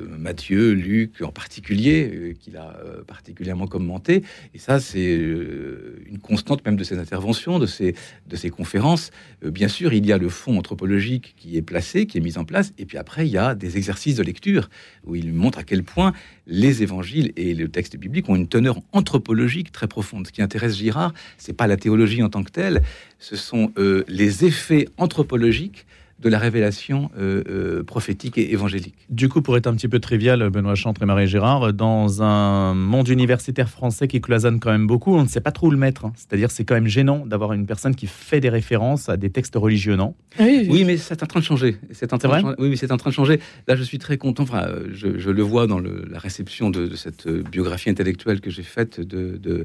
Matthieu, 0.08 0.72
Luc 0.72 1.20
en 1.20 1.32
particulier, 1.32 2.34
qu'il 2.40 2.56
a 2.56 2.80
particulièrement 3.06 3.66
commenté. 3.66 4.22
Et 4.54 4.58
ça, 4.58 4.80
c'est 4.80 5.14
une 5.14 6.18
constante 6.22 6.64
même 6.64 6.76
de 6.76 6.84
ses 6.84 6.98
interventions, 6.98 7.58
de 7.58 7.66
ses, 7.66 7.94
de 8.26 8.36
ses 8.36 8.48
conférences. 8.48 9.10
bien 9.44 9.68
sûr, 9.68 9.92
il 9.92 10.06
y 10.06 10.12
a 10.12 10.18
le 10.18 10.28
fond 10.28 10.56
anthropologique 10.56 11.34
qui 11.36 11.56
est 11.56 11.62
placé, 11.62 12.06
qui 12.06 12.18
est 12.18 12.22
mis 12.22 12.38
en 12.38 12.44
place, 12.44 12.72
et 12.78 12.86
puis 12.86 12.96
après, 12.96 13.09
après, 13.10 13.26
il 13.26 13.32
y 13.32 13.38
a 13.38 13.56
des 13.56 13.76
exercices 13.76 14.14
de 14.14 14.22
lecture 14.22 14.70
où 15.04 15.16
il 15.16 15.32
montre 15.32 15.58
à 15.58 15.64
quel 15.64 15.82
point 15.82 16.12
les 16.46 16.84
évangiles 16.84 17.32
et 17.34 17.54
le 17.54 17.68
texte 17.68 17.96
biblique 17.96 18.28
ont 18.28 18.36
une 18.36 18.46
teneur 18.46 18.80
anthropologique 18.92 19.72
très 19.72 19.88
profonde. 19.88 20.28
Ce 20.28 20.32
qui 20.32 20.42
intéresse 20.42 20.76
Girard, 20.76 21.12
c'est 21.36 21.52
pas 21.52 21.66
la 21.66 21.76
théologie 21.76 22.22
en 22.22 22.28
tant 22.28 22.44
que 22.44 22.52
telle, 22.52 22.82
ce 23.18 23.34
sont 23.34 23.72
euh, 23.78 24.04
les 24.06 24.44
effets 24.44 24.86
anthropologiques 24.96 25.86
de 26.20 26.28
la 26.28 26.38
révélation 26.38 27.10
euh, 27.18 27.42
euh, 27.48 27.82
prophétique 27.82 28.36
et 28.36 28.52
évangélique. 28.52 28.94
Du 29.08 29.28
coup, 29.28 29.40
pour 29.40 29.56
être 29.56 29.66
un 29.66 29.74
petit 29.74 29.88
peu 29.88 30.00
trivial, 30.00 30.50
Benoît 30.50 30.74
Chantre 30.74 31.02
et 31.02 31.06
Marie 31.06 31.26
Gérard, 31.26 31.72
dans 31.72 32.22
un 32.22 32.74
monde 32.74 33.08
universitaire 33.08 33.70
français 33.70 34.06
qui 34.06 34.20
cloisonne 34.20 34.60
quand 34.60 34.70
même 34.70 34.86
beaucoup, 34.86 35.14
on 35.14 35.22
ne 35.22 35.28
sait 35.28 35.40
pas 35.40 35.50
trop 35.50 35.68
où 35.68 35.70
le 35.70 35.78
mettre. 35.78 36.04
Hein. 36.04 36.12
C'est-à-dire, 36.16 36.50
c'est 36.50 36.64
quand 36.64 36.74
même 36.74 36.86
gênant 36.86 37.24
d'avoir 37.24 37.54
une 37.54 37.66
personne 37.66 37.94
qui 37.94 38.06
fait 38.06 38.40
des 38.40 38.50
références 38.50 39.08
à 39.08 39.16
des 39.16 39.30
textes 39.30 39.56
religieux, 39.56 39.96
non? 39.96 40.14
Oui, 40.38 40.84
mais 40.84 40.98
c'est 40.98 41.22
en 41.22 41.26
train 41.26 41.40
de 41.40 41.44
changer. 41.44 41.76
C'est 41.92 42.12
en 42.12 42.18
train 42.18 42.42
de 42.42 42.54
Oui, 42.58 42.76
c'est 42.76 42.92
en 42.92 42.96
train 42.98 43.10
de 43.10 43.14
changer. 43.14 43.40
Là, 43.66 43.76
je 43.76 43.82
suis 43.82 43.98
très 43.98 44.18
content. 44.18 44.42
Enfin, 44.42 44.68
je, 44.92 45.30
le 45.30 45.42
vois 45.42 45.66
dans 45.66 45.80
la 45.80 46.18
réception 46.18 46.70
de, 46.70 46.94
cette 46.96 47.28
biographie 47.28 47.88
intellectuelle 47.88 48.40
que 48.40 48.50
j'ai 48.50 48.62
faite 48.62 49.00
de, 49.00 49.38
de, 49.38 49.64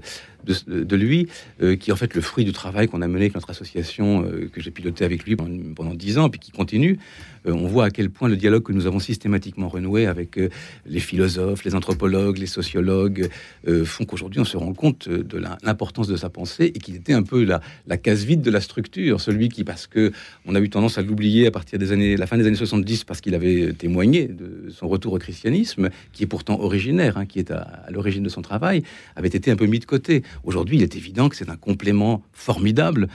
de, 0.68 0.96
lui, 0.96 1.28
euh, 1.62 1.76
qui 1.76 1.90
est 1.90 1.94
en 1.94 1.98
fait 1.98 2.14
le 2.14 2.22
fruit 2.22 2.46
du 2.46 2.54
travail 2.54 2.88
qu'on 2.88 3.02
a 3.02 3.08
mené 3.08 3.22
avec 3.22 3.36
notre 3.36 3.50
association, 3.50 4.24
que 4.54 4.62
j'ai 4.62 4.72
piloté 4.72 5.04
avec 5.04 5.26
lui 5.26 5.36
pendant 5.36 5.94
dix 5.94 6.18
ans, 6.18 6.30
puis 6.30 6.40
qui 6.46 6.52
continue, 6.52 7.00
euh, 7.48 7.54
on 7.54 7.68
voit 7.68 7.86
à 7.86 7.90
quel 7.90 8.10
point 8.10 8.30
le 8.30 8.36
dialogue 8.36 8.64
que 8.64 8.72
nous 8.72 8.88
avons 8.88 9.00
systématiquement 9.00 9.70
renoué 9.70 10.06
avec 10.06 10.38
euh, 10.38 10.50
les 10.86 11.00
philosophes, 11.00 11.64
les 11.64 11.76
anthropologues, 11.76 12.38
les 12.38 12.46
sociologues, 12.46 13.30
euh, 13.68 13.86
font 13.86 14.06
qu'aujourd'hui 14.06 14.40
on 14.40 14.46
se 14.46 14.58
rend 14.58 14.74
compte 14.74 15.10
de 15.10 15.42
l'importance 15.64 16.08
de 16.08 16.16
sa 16.16 16.30
pensée 16.30 16.72
et 16.74 16.80
qu'il 16.80 16.96
était 16.96 17.14
un 17.14 17.24
peu 17.24 17.44
la, 17.44 17.62
case 17.98 18.26
vide 18.26 18.42
de 18.42 18.52
la 18.52 18.62
structure, 18.62 19.22
celui 19.22 19.50
qui, 19.50 19.64
parce 19.64 19.88
que 19.88 20.12
on 20.46 20.56
a 20.56 20.60
eu 20.60 20.70
tendance 20.70 20.98
à 20.98 21.02
l'oublier 21.02 21.48
à 21.48 21.52
partir 21.52 21.80
des 21.80 21.92
années, 21.92 22.18
la 22.18 22.28
fin 22.28 22.38
des 22.38 22.46
années 22.46 22.56
70, 22.56 23.04
parce 23.04 23.22
qu'il 23.22 23.34
avait 23.36 23.74
témoigné 23.74 24.28
de 24.28 24.70
son 24.70 24.88
retour 24.88 25.14
au 25.14 25.18
christianisme, 25.18 25.90
qui 26.12 26.24
est 26.24 26.28
pourtant 26.28 26.60
originaire, 26.60 27.18
hein, 27.18 27.26
qui 27.26 27.40
est 27.40 27.52
à, 27.52 27.86
l'origine 27.90 28.24
de 28.24 28.30
son 28.30 28.42
travail, 28.42 28.84
avait 29.16 29.30
été 29.30 29.50
un 29.50 29.56
peu 29.56 29.66
mis 29.66 29.80
de 29.80 29.86
côté. 29.86 30.24
Aujourd'hui, 30.44 30.78
il 30.78 30.84
est 30.84 30.96
évident 30.96 31.30
que 31.30 31.36
c'est 31.36 31.50
un 31.50 31.56
complément 31.56 32.22
formidable 32.34 33.08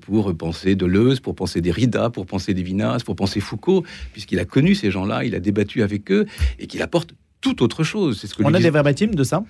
pour 0.00 0.34
penser 0.34 0.74
Deleuze, 0.74 1.20
pour 1.20 1.34
penser 1.34 1.60
Derrida, 1.60 2.10
pour 2.10 2.26
penser 2.26 2.41
Lévinas, 2.48 3.00
pour 3.04 3.14
penser 3.14 3.40
Foucault, 3.40 3.84
puisqu'il 4.12 4.40
a 4.40 4.44
connu 4.44 4.74
ces 4.74 4.90
gens-là, 4.90 5.24
il 5.24 5.34
a 5.34 5.40
débattu 5.40 5.82
avec 5.82 6.10
eux, 6.10 6.26
et 6.58 6.66
qu'il 6.66 6.82
apporte 6.82 7.14
tout 7.40 7.62
autre 7.62 7.84
chose. 7.84 8.18
C'est 8.20 8.26
ce 8.26 8.34
que 8.34 8.42
On 8.42 8.54
a 8.54 8.60
des 8.60 8.70
verbatims 8.70 9.14
de 9.14 9.24
ça? 9.24 9.44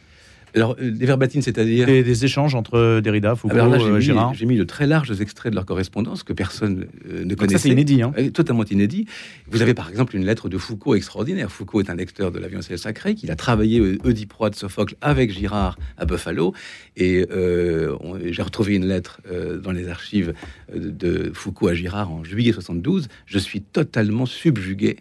Alors, 0.55 0.77
euh, 0.81 0.91
des 0.91 1.07
verbatines, 1.07 1.43
c'est-à-dire 1.43 1.87
des, 1.87 2.25
échanges 2.25 2.55
entre 2.55 3.01
Derrida, 3.01 3.35
Foucault, 3.35 3.55
Alors 3.55 3.69
là, 3.69 3.79
j'ai 3.79 4.13
mis. 4.13 4.21
J'ai 4.35 4.47
mis 4.47 4.57
de 4.57 4.65
très 4.65 4.87
larges 4.87 5.21
extraits 5.21 5.51
de 5.51 5.57
leur 5.57 5.67
correspondance 5.67 6.23
que 6.23 6.33
personne 6.33 6.87
euh, 7.09 7.25
ne 7.25 7.35
connaissait. 7.35 7.59
Ça, 7.59 7.63
c'est 7.65 7.71
inédit. 7.71 8.03
Hein. 8.03 8.13
Totalement 8.33 8.65
inédit. 8.65 9.07
Vous 9.51 9.63
avez 9.63 9.75
par 9.75 9.89
exemple 9.89 10.17
une 10.17 10.25
lettre 10.25 10.49
de 10.49 10.59
Foucault 10.59 10.95
extraordinaire. 10.95 11.51
Foucault 11.51 11.81
est 11.81 11.91
un 11.91 11.95
lecteur 11.95 12.31
de 12.31 12.39
la 12.39 12.49
violence 12.49 12.75
sacrée, 12.77 13.15
qu'il 13.15 13.31
a 13.31 13.37
travaillé 13.37 13.81
Oedipe 13.81 14.33
de 14.51 14.55
Sophocle 14.55 14.97
avec 15.01 15.31
Girard 15.33 15.79
à 15.97 16.05
Buffalo. 16.05 16.55
Et 16.97 17.27
euh, 17.31 17.97
j'ai 18.31 18.43
retrouvé 18.43 18.75
une 18.75 18.87
lettre 18.87 19.21
dans 19.63 19.73
les 19.73 19.89
archives 19.89 20.35
de 20.75 21.31
Foucault 21.35 21.69
à 21.69 21.75
Girard 21.75 22.11
en 22.11 22.25
juillet 22.25 22.53
72. 22.53 23.09
Je 23.27 23.39
suis 23.39 23.61
totalement 23.61 24.27
subjugué 24.27 24.97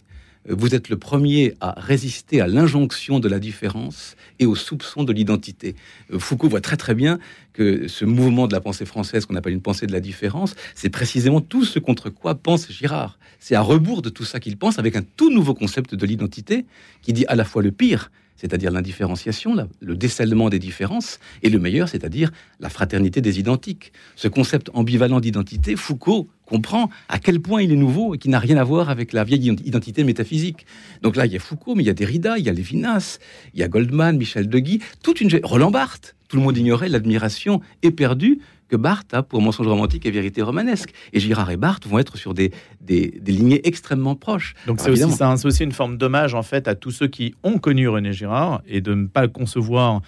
vous 0.49 0.73
êtes 0.73 0.89
le 0.89 0.97
premier 0.97 1.53
à 1.61 1.75
résister 1.77 2.41
à 2.41 2.47
l'injonction 2.47 3.19
de 3.19 3.27
la 3.27 3.39
différence 3.39 4.15
et 4.39 4.45
au 4.45 4.55
soupçon 4.55 5.03
de 5.03 5.13
l'identité. 5.13 5.75
Foucault 6.17 6.49
voit 6.49 6.61
très 6.61 6.77
très 6.77 6.95
bien 6.95 7.19
que 7.53 7.87
ce 7.87 8.05
mouvement 8.05 8.47
de 8.47 8.53
la 8.53 8.61
pensée 8.61 8.85
française 8.85 9.25
qu'on 9.25 9.35
appelle 9.35 9.53
une 9.53 9.61
pensée 9.61 9.85
de 9.85 9.91
la 9.91 9.99
différence, 9.99 10.55
c'est 10.73 10.89
précisément 10.89 11.41
tout 11.41 11.63
ce 11.63 11.79
contre 11.79 12.09
quoi 12.09 12.35
pense 12.35 12.71
Girard. 12.71 13.19
C'est 13.39 13.55
à 13.55 13.61
rebours 13.61 14.01
de 14.01 14.09
tout 14.09 14.23
ça 14.23 14.39
qu'il 14.39 14.57
pense 14.57 14.79
avec 14.79 14.95
un 14.95 15.03
tout 15.03 15.31
nouveau 15.31 15.53
concept 15.53 15.93
de 15.95 16.05
l'identité 16.05 16.65
qui 17.01 17.13
dit 17.13 17.25
à 17.27 17.35
la 17.35 17.43
fois 17.43 17.61
le 17.61 17.71
pire 17.71 18.11
c'est-à-dire 18.41 18.71
l'indifférenciation, 18.71 19.55
le 19.79 19.95
décèlement 19.95 20.49
des 20.49 20.57
différences, 20.57 21.19
et 21.43 21.49
le 21.49 21.59
meilleur, 21.59 21.87
c'est-à-dire 21.87 22.31
la 22.59 22.69
fraternité 22.69 23.21
des 23.21 23.39
identiques. 23.39 23.93
Ce 24.15 24.27
concept 24.27 24.71
ambivalent 24.73 25.19
d'identité, 25.19 25.75
Foucault 25.75 26.27
comprend 26.45 26.89
à 27.07 27.19
quel 27.19 27.39
point 27.39 27.61
il 27.61 27.71
est 27.71 27.75
nouveau 27.75 28.15
et 28.15 28.17
qui 28.17 28.29
n'a 28.29 28.39
rien 28.39 28.57
à 28.57 28.63
voir 28.63 28.89
avec 28.89 29.13
la 29.13 29.23
vieille 29.23 29.55
identité 29.63 30.03
métaphysique. 30.03 30.65
Donc 31.03 31.15
là, 31.15 31.27
il 31.27 31.31
y 31.31 31.35
a 31.35 31.39
Foucault, 31.39 31.75
mais 31.75 31.83
il 31.83 31.87
y 31.87 31.91
a 31.91 31.93
Derrida, 31.93 32.39
il 32.39 32.45
y 32.45 32.49
a 32.49 32.53
Lévinas, 32.53 33.19
il 33.53 33.59
y 33.59 33.63
a 33.63 33.67
Goldman, 33.67 34.17
Michel 34.17 34.49
Deguy, 34.49 34.79
toute 35.03 35.21
une... 35.21 35.29
Roland 35.43 35.71
Barthes. 35.71 36.15
Tout 36.27 36.37
le 36.37 36.43
monde 36.43 36.57
ignorait 36.57 36.89
l'admiration 36.89 37.61
éperdue 37.83 38.39
que 38.71 38.77
Barthes 38.77 39.13
a 39.13 39.21
pour 39.21 39.41
mensonge 39.41 39.67
romantique 39.67 40.05
et 40.05 40.11
vérité 40.11 40.41
romanesque. 40.41 40.91
Et 41.11 41.19
Girard 41.19 41.51
et 41.51 41.57
Barthes 41.57 41.85
vont 41.85 41.99
être 41.99 42.17
sur 42.17 42.33
des, 42.33 42.51
des, 42.79 43.11
lignées 43.27 43.67
extrêmement 43.67 44.15
proches. 44.15 44.55
Donc 44.65 44.79
c'est 44.79 44.89
aussi, 44.89 45.03
aussi, 45.45 45.63
une 45.63 45.73
forme 45.73 45.97
d'hommage 45.97 46.33
en 46.33 46.41
fait 46.41 46.67
à 46.69 46.75
tous 46.75 46.91
ceux 46.91 47.07
qui 47.07 47.35
ont 47.43 47.59
connu 47.59 47.89
René 47.89 48.13
Girard 48.13 48.61
et 48.67 48.79
de 48.79 48.93
ne 48.93 49.07
pas 49.07 49.27
concevoir 49.27 50.01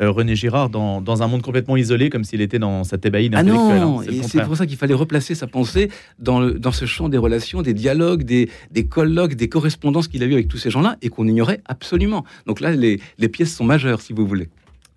euh, 0.00 0.10
René 0.10 0.36
Girard 0.36 0.70
dans, 0.70 1.00
dans, 1.00 1.22
un 1.24 1.26
monde 1.26 1.42
complètement 1.42 1.76
isolé, 1.76 2.08
comme 2.08 2.22
s'il 2.22 2.40
était 2.40 2.60
dans 2.60 2.84
sa 2.84 2.98
thébaïde 2.98 3.34
ah 3.34 3.40
intellectuelle. 3.40 3.80
non, 3.80 4.00
hein, 4.00 4.22
c'est 4.22 4.44
pour 4.44 4.56
ça 4.56 4.66
qu'il 4.66 4.76
fallait 4.76 4.94
replacer 4.94 5.34
sa 5.34 5.48
pensée 5.48 5.90
dans, 6.20 6.40
le, 6.40 6.54
dans 6.54 6.72
ce 6.72 6.84
champ 6.84 7.08
des 7.08 7.18
relations, 7.18 7.62
des 7.62 7.74
dialogues, 7.74 8.22
des, 8.22 8.48
des 8.70 8.86
colloques, 8.86 9.34
des 9.34 9.48
correspondances 9.48 10.06
qu'il 10.06 10.22
a 10.22 10.26
eu 10.26 10.34
avec 10.34 10.46
tous 10.46 10.58
ces 10.58 10.70
gens-là 10.70 10.96
et 11.02 11.08
qu'on 11.08 11.26
ignorait 11.26 11.60
absolument. 11.66 12.24
Donc 12.46 12.60
là, 12.60 12.70
les, 12.72 13.00
les 13.18 13.28
pièces 13.28 13.54
sont 13.54 13.64
majeures, 13.64 14.00
si 14.00 14.12
vous 14.12 14.26
voulez. 14.26 14.48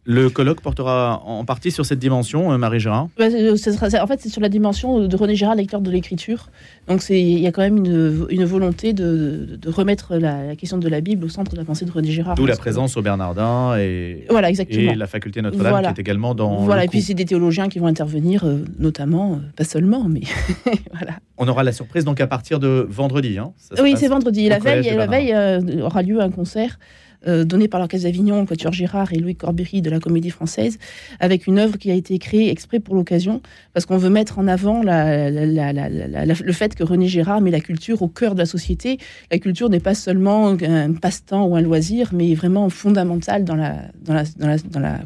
Le 0.10 0.30
colloque 0.30 0.62
portera 0.62 1.22
en 1.26 1.44
partie 1.44 1.70
sur 1.70 1.86
cette 1.86 2.00
dimension, 2.00 2.54
euh, 2.54 2.58
Marie 2.58 2.80
Gérard? 2.80 3.10
Bah, 3.18 3.26
En 3.26 4.08
fait, 4.08 4.22
c'est 4.22 4.30
sur 4.30 4.40
la 4.40 4.48
dimension 4.48 5.06
de 5.06 5.16
René 5.18 5.36
Gérard, 5.36 5.56
lecteur 5.56 5.82
de 5.82 5.92
l'écriture. 5.92 6.50
Donc 6.88 7.04
il 7.10 7.40
y 7.40 7.46
a 7.46 7.52
quand 7.52 7.62
même 7.62 7.86
une, 8.30 8.46
volonté 8.46 8.94
de, 8.94 9.60
remettre 9.68 10.16
la, 10.16 10.56
question 10.56 10.78
de 10.78 10.88
la 10.88 11.02
Bible 11.02 11.26
au 11.26 11.28
centre 11.28 11.52
de 11.52 11.58
la 11.58 11.66
pensée 11.66 11.84
de 11.84 11.92
René 11.92 12.10
Gérard. 12.10 12.36
D'où 12.36 12.46
la 12.46 12.56
présence 12.56 12.96
au 12.96 13.02
Bernardin 13.02 13.78
et, 13.78 14.26
voilà, 14.30 14.50
exactement. 14.50 14.94
et 14.94 14.96
la 14.96 15.08
faculté 15.08 15.42
Notre-Dame 15.42 15.82
qui 15.82 15.90
est 15.90 16.00
également 16.00 16.34
dans. 16.34 16.64
Voilà, 16.64 16.86
et 16.86 16.88
puis 16.88 17.02
c'est 17.02 17.14
des 17.14 17.26
théologiens 17.26 17.68
qui 17.68 17.80
vont 17.80 17.88
intervenir, 17.88 18.46
euh, 18.46 18.60
notamment, 18.80 19.34
euh, 19.34 19.38
pas 19.58 19.66
seulement, 19.66 20.06
mais 20.08 20.22
voilà. 20.94 21.20
On 21.38 21.50
aura 21.50 21.64
la 21.64 21.74
surprise 21.74 22.06
donc 22.06 22.22
à 22.22 22.28
partir 22.28 22.60
de 22.60 22.88
vendredi. 22.90 23.40
Hein, 23.40 23.52
oui, 23.84 23.96
c'est 23.98 24.08
vendredi. 24.08 24.48
La 24.48 24.60
veille, 24.60 24.90
la 24.96 25.06
veille 25.06 25.36
aura 25.82 26.02
lieu 26.02 26.22
un 26.22 26.32
concert 26.32 26.80
euh, 27.28 27.44
donné 27.44 27.68
par 27.68 27.80
l'Orchestre 27.80 28.06
d'Avignon, 28.06 28.46
Quatuor 28.46 28.74
Girard 28.74 29.12
et 29.14 29.18
Louis 29.18 29.36
Corbéry 29.36 29.82
de 29.82 29.90
la 29.90 30.00
Comédie 30.00 30.30
Française, 30.30 30.78
avec 31.20 31.48
une 31.48 31.58
œuvre 31.58 31.78
qui 31.78 31.90
a 31.90 31.94
été 31.94 32.20
créée 32.20 32.52
exprès 32.52 32.80
pour 32.80 32.94
l'occasion, 32.96 33.42
parce 33.74 33.86
qu'on 33.86 33.98
veut 33.98 34.10
mettre 34.10 34.40
en 34.40 34.48
avant 34.48 34.84
le 34.84 36.52
fait 36.54 36.76
que 36.76 36.84
René 36.84 37.08
Girard 37.08 37.42
met 37.42 37.52
la 37.52 37.60
culture 37.60 38.02
au 38.02 38.08
cœur 38.08 38.34
de 38.34 38.40
la 38.40 38.46
société. 38.46 39.00
La 39.32 39.40
culture 39.40 39.70
n'est 39.70 39.80
pas 39.80 39.96
seulement 39.96 40.50
un 40.50 40.94
passe-temps 40.94 41.46
ou 41.48 41.56
un 41.56 41.62
loisir, 41.62 42.12
mais 42.14 42.34
vraiment 42.36 42.70
fondamentale 42.70 43.44
dans 43.44 43.56
la, 43.56 43.78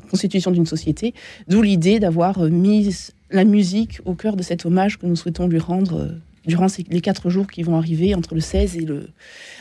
constitution 0.10 0.52
d'une 0.52 0.66
société, 0.66 1.14
d'où 1.48 1.62
l'idée 1.62 2.00
d'avoir 2.00 2.40
mis 2.50 3.12
la 3.32 3.46
musique 3.46 4.02
au 4.06 4.14
cœur 4.14 4.36
de 4.36 4.44
cet 4.44 4.66
hommage 4.66 4.98
que 5.00 5.06
nous 5.06 5.16
souhaitons 5.16 5.48
lui 5.48 5.60
rendre 5.60 6.10
durant 6.46 6.68
les 6.90 7.02
quatre 7.02 7.30
jours 7.30 7.48
qui 7.48 7.62
vont 7.64 7.78
arriver 7.78 8.16
entre 8.16 8.34
le 8.34 8.42
16 8.42 8.78
et 8.78 8.82
le 8.82 9.10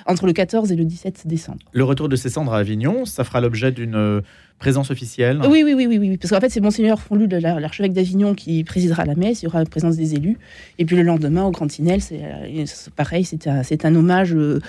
entre 0.07 0.27
le 0.27 0.33
14 0.33 0.73
et 0.73 0.77
le 0.77 0.85
17 0.85 1.27
décembre. 1.27 1.59
Le 1.73 1.85
retour 1.85 2.09
de 2.09 2.17
ces 2.17 2.31
cendres 2.31 2.55
à 2.55 2.59
Avignon, 2.59 3.05
ça 3.05 3.25
fera 3.25 3.41
l'objet 3.41 3.71
d'une 3.71 3.95
euh, 3.95 4.21
présence 4.59 4.91
officielle? 4.91 5.41
Oui, 5.49 5.63
oui, 5.65 5.75
oui, 5.75 5.87
oui, 5.87 5.99
oui. 5.99 6.17
Parce 6.17 6.31
qu'en 6.31 6.41
fait, 6.41 6.49
c'est 6.49 6.61
Monseigneur 6.61 7.01
Fonlu, 7.01 7.27
l'archevêque 7.29 7.93
d'Avignon, 7.93 8.35
qui 8.35 8.65
présidera 8.65 9.05
la 9.05 9.15
messe. 9.15 9.43
Il 9.43 9.47
y 9.47 9.49
aura 9.49 9.59
la 9.59 9.67
présence 9.67 9.97
des 9.97 10.15
élus. 10.15 10.39
Et 10.79 10.85
puis 10.85 10.97
le 10.97 11.03
lendemain, 11.03 11.45
au 11.45 11.51
Grand 11.51 11.67
Tinel, 11.67 12.01
c'est 12.01 12.23
euh, 12.23 12.65
pareil, 12.97 13.25
c'est 13.25 13.47
un, 13.47 13.63
un, 13.85 13.95
hommage 13.95 14.35
euh, 14.35 14.61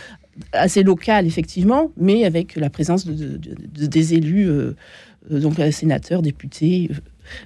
assez 0.52 0.84
local, 0.84 1.26
effectivement, 1.26 1.92
mais 1.98 2.26
avec 2.26 2.56
la 2.56 2.70
présence 2.70 3.06
de, 3.06 3.38
des 3.88 4.14
élus, 4.14 4.50
donc 5.30 5.56
sénateurs, 5.72 6.22
députés, 6.22 6.90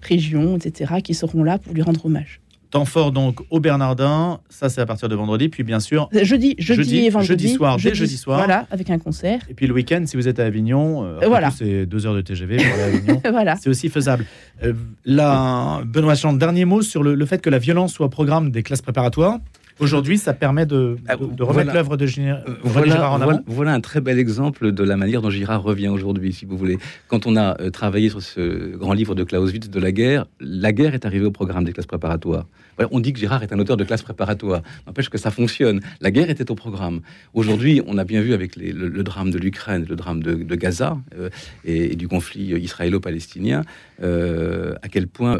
régions, 0.01 0.57
etc., 0.57 0.95
qui 1.03 1.13
seront 1.13 1.43
là 1.43 1.57
pour 1.57 1.73
lui 1.73 1.81
rendre 1.81 2.05
hommage. 2.05 2.41
Temps 2.75 2.83
fort 2.83 3.13
donc 3.13 3.39
au 3.51 3.61
Bernardin, 3.61 4.41
ça 4.49 4.67
c'est 4.67 4.81
à 4.81 4.85
partir 4.85 5.07
de 5.07 5.15
vendredi, 5.15 5.47
puis 5.47 5.63
bien 5.63 5.79
sûr 5.79 6.09
jeudi, 6.11 6.55
jeudi, 6.57 7.05
et 7.05 7.09
vendredi, 7.09 7.29
jeudi 7.29 7.49
soir, 7.53 7.79
jeudi, 7.79 7.95
jeudi 7.95 8.17
soir, 8.17 8.37
voilà, 8.37 8.67
avec 8.69 8.89
un 8.89 8.99
concert. 8.99 9.39
Et 9.49 9.53
puis 9.53 9.65
le 9.65 9.73
week-end, 9.73 10.03
si 10.05 10.17
vous 10.17 10.27
êtes 10.27 10.41
à 10.41 10.45
Avignon, 10.45 11.05
euh, 11.05 11.25
voilà, 11.25 11.51
c'est 11.51 11.85
deux 11.85 12.05
heures 12.05 12.15
de 12.15 12.19
TGV 12.19 12.57
pour 12.57 12.65
aller 12.65 12.81
à 12.81 12.85
Avignon, 12.87 13.21
voilà. 13.31 13.55
c'est 13.55 13.69
aussi 13.69 13.87
faisable. 13.87 14.25
Euh, 14.61 14.73
là, 15.05 15.83
Benoît 15.85 16.15
Chant, 16.15 16.33
dernier 16.33 16.65
mot 16.65 16.81
sur 16.81 17.01
le, 17.01 17.15
le, 17.15 17.25
fait 17.25 17.41
que 17.41 17.49
la 17.49 17.59
violence 17.59 17.93
soit 17.93 18.07
au 18.07 18.09
programme 18.09 18.51
des 18.51 18.61
classes 18.61 18.81
préparatoires. 18.81 19.39
Aujourd'hui, 19.79 20.17
ça 20.17 20.33
permet 20.33 20.65
de, 20.65 20.95
ah, 21.07 21.15
remettre 21.39 21.73
l'œuvre 21.73 21.97
de 21.97 22.05
Girard, 22.05 22.43
voilà, 22.63 23.11
en 23.11 23.19
avant. 23.19 23.39
Voilà, 23.45 23.73
un 23.73 23.81
très 23.81 23.99
bel 23.99 24.17
exemple 24.19 24.71
de 24.71 24.83
la 24.83 24.95
manière 24.95 25.21
dont 25.21 25.29
Girard 25.29 25.61
revient 25.63 25.89
aujourd'hui, 25.89 26.31
si 26.31 26.45
vous 26.45 26.55
voulez. 26.55 26.77
Quand 27.09 27.27
on 27.27 27.35
a 27.35 27.59
euh, 27.59 27.71
travaillé 27.71 28.09
sur 28.09 28.21
ce 28.21 28.75
grand 28.77 28.93
livre 28.93 29.15
de 29.15 29.25
Clausewitz 29.25 29.69
de 29.69 29.79
la 29.79 29.91
guerre, 29.91 30.27
la 30.39 30.71
guerre 30.71 30.93
est 30.93 31.05
arrivée 31.05 31.25
au 31.25 31.31
programme 31.31 31.65
des 31.65 31.73
classes 31.73 31.87
préparatoires. 31.87 32.45
On 32.91 32.99
dit 32.99 33.13
que 33.13 33.19
Girard 33.19 33.43
est 33.43 33.53
un 33.53 33.59
auteur 33.59 33.77
de 33.77 33.83
classe 33.83 34.01
préparatoire. 34.01 34.61
N'empêche 34.87 35.09
que 35.09 35.17
ça 35.17 35.31
fonctionne. 35.31 35.81
La 36.01 36.11
guerre 36.11 36.29
était 36.29 36.49
au 36.51 36.55
programme. 36.55 37.01
Aujourd'hui, 37.33 37.81
on 37.87 37.97
a 37.97 38.03
bien 38.03 38.21
vu 38.21 38.33
avec 38.33 38.55
le, 38.55 39.03
drame 39.03 39.31
de 39.31 39.37
l'Ukraine, 39.37 39.85
le 39.87 39.95
drame 39.95 40.21
de, 40.21 40.55
Gaza 40.55 40.97
euh, 41.17 41.29
et, 41.63 41.95
du 41.95 42.07
conflit 42.07 42.53
israélo-palestinien, 42.59 43.63
euh, 44.01 44.73
à 44.81 44.89
quel 44.89 45.07
point, 45.07 45.39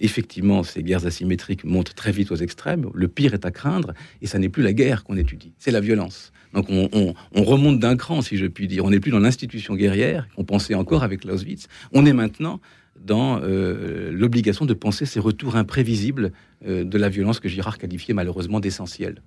effectivement, 0.00 0.62
ces 0.62 0.82
guerres 0.82 1.06
asymétriques 1.06 1.64
montent 1.64 1.94
très 1.94 2.12
vite 2.12 2.30
aux 2.32 2.36
extrêmes. 2.36 2.88
Le 2.94 3.08
pire 3.08 3.34
est 3.34 3.44
à 3.44 3.50
craindre, 3.50 3.92
et 4.22 4.26
ça 4.26 4.38
n'est 4.38 4.48
plus 4.48 4.62
la 4.62 4.72
guerre 4.72 5.04
qu'on 5.04 5.16
étudie, 5.16 5.52
c'est 5.58 5.70
la 5.70 5.80
violence. 5.80 6.32
Donc 6.56 6.70
on, 6.70 7.14
remonte 7.42 7.78
d'un 7.78 7.96
cran, 7.96 8.22
si 8.22 8.38
je 8.38 8.46
puis 8.46 8.66
dire. 8.66 8.84
On 8.84 8.90
n'est 8.90 9.00
plus 9.00 9.10
dans 9.10 9.18
l'institution 9.18 9.74
guerrière 9.74 10.26
qu'on 10.34 10.44
pensait 10.44 10.74
encore 10.74 11.02
avec 11.02 11.20
Clausewitz. 11.20 11.68
On 11.92 12.06
est 12.06 12.14
maintenant 12.14 12.60
dans 13.04 13.40
euh, 13.42 14.10
l'obligation 14.12 14.66
de 14.66 14.74
penser 14.74 15.06
ces 15.06 15.20
retours 15.20 15.56
imprévisibles 15.56 16.32
euh, 16.66 16.84
de 16.84 16.98
la 16.98 17.08
violence 17.08 17.40
que 17.40 17.48
Girard 17.48 17.78
qualifiait 17.78 18.14
malheureusement 18.14 18.60
d'essentielle. 18.60 19.22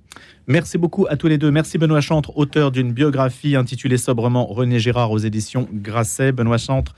Merci 0.47 0.77
beaucoup 0.77 1.05
à 1.10 1.15
tous 1.15 1.27
les 1.27 1.38
deux. 1.38 1.51
Merci 1.51 1.77
Benoît 1.77 2.01
Chantre, 2.01 2.38
auteur 2.38 2.71
d'une 2.71 2.91
biographie 2.91 3.55
intitulée 3.55 3.97
sobrement 3.97 4.45
René 4.45 4.79
Girard 4.79 5.12
aux 5.12 5.17
éditions 5.17 5.67
Grasset. 5.73 6.32
Benoît 6.32 6.58
Chantre 6.58 6.95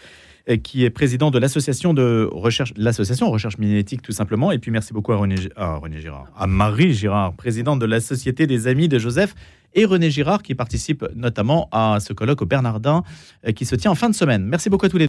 euh, 0.49 0.57
qui 0.57 0.85
est 0.85 0.89
président 0.89 1.29
de 1.29 1.37
l'association 1.37 1.93
de 1.93 2.27
recherche, 2.31 2.73
l'association 2.75 3.29
Recherche 3.29 3.57
Minétique 3.59 4.01
tout 4.01 4.11
simplement. 4.11 4.51
Et 4.51 4.57
puis 4.57 4.71
merci 4.71 4.93
beaucoup 4.93 5.11
à 5.11 5.17
René, 5.17 5.35
à 5.55 5.75
René 5.75 6.01
Girard, 6.01 6.27
à 6.35 6.47
Marie 6.47 6.93
Girard, 6.93 7.33
présidente 7.33 7.79
de 7.79 7.85
la 7.85 7.99
Société 7.99 8.47
des 8.47 8.67
Amis 8.67 8.87
de 8.87 8.97
Joseph, 8.97 9.35
et 9.73 9.85
René 9.85 10.09
Girard 10.09 10.41
qui 10.41 10.55
participe 10.55 11.05
notamment 11.15 11.69
à 11.71 11.99
ce 11.99 12.13
colloque 12.13 12.41
au 12.41 12.45
Bernardin 12.45 13.03
qui 13.55 13.65
se 13.65 13.75
tient 13.75 13.91
en 13.91 13.95
fin 13.95 14.09
de 14.09 14.15
semaine. 14.15 14.43
Merci 14.43 14.69
beaucoup 14.69 14.85
à 14.85 14.89
tous 14.89 14.97
les 14.97 14.97
deux. 14.97 14.99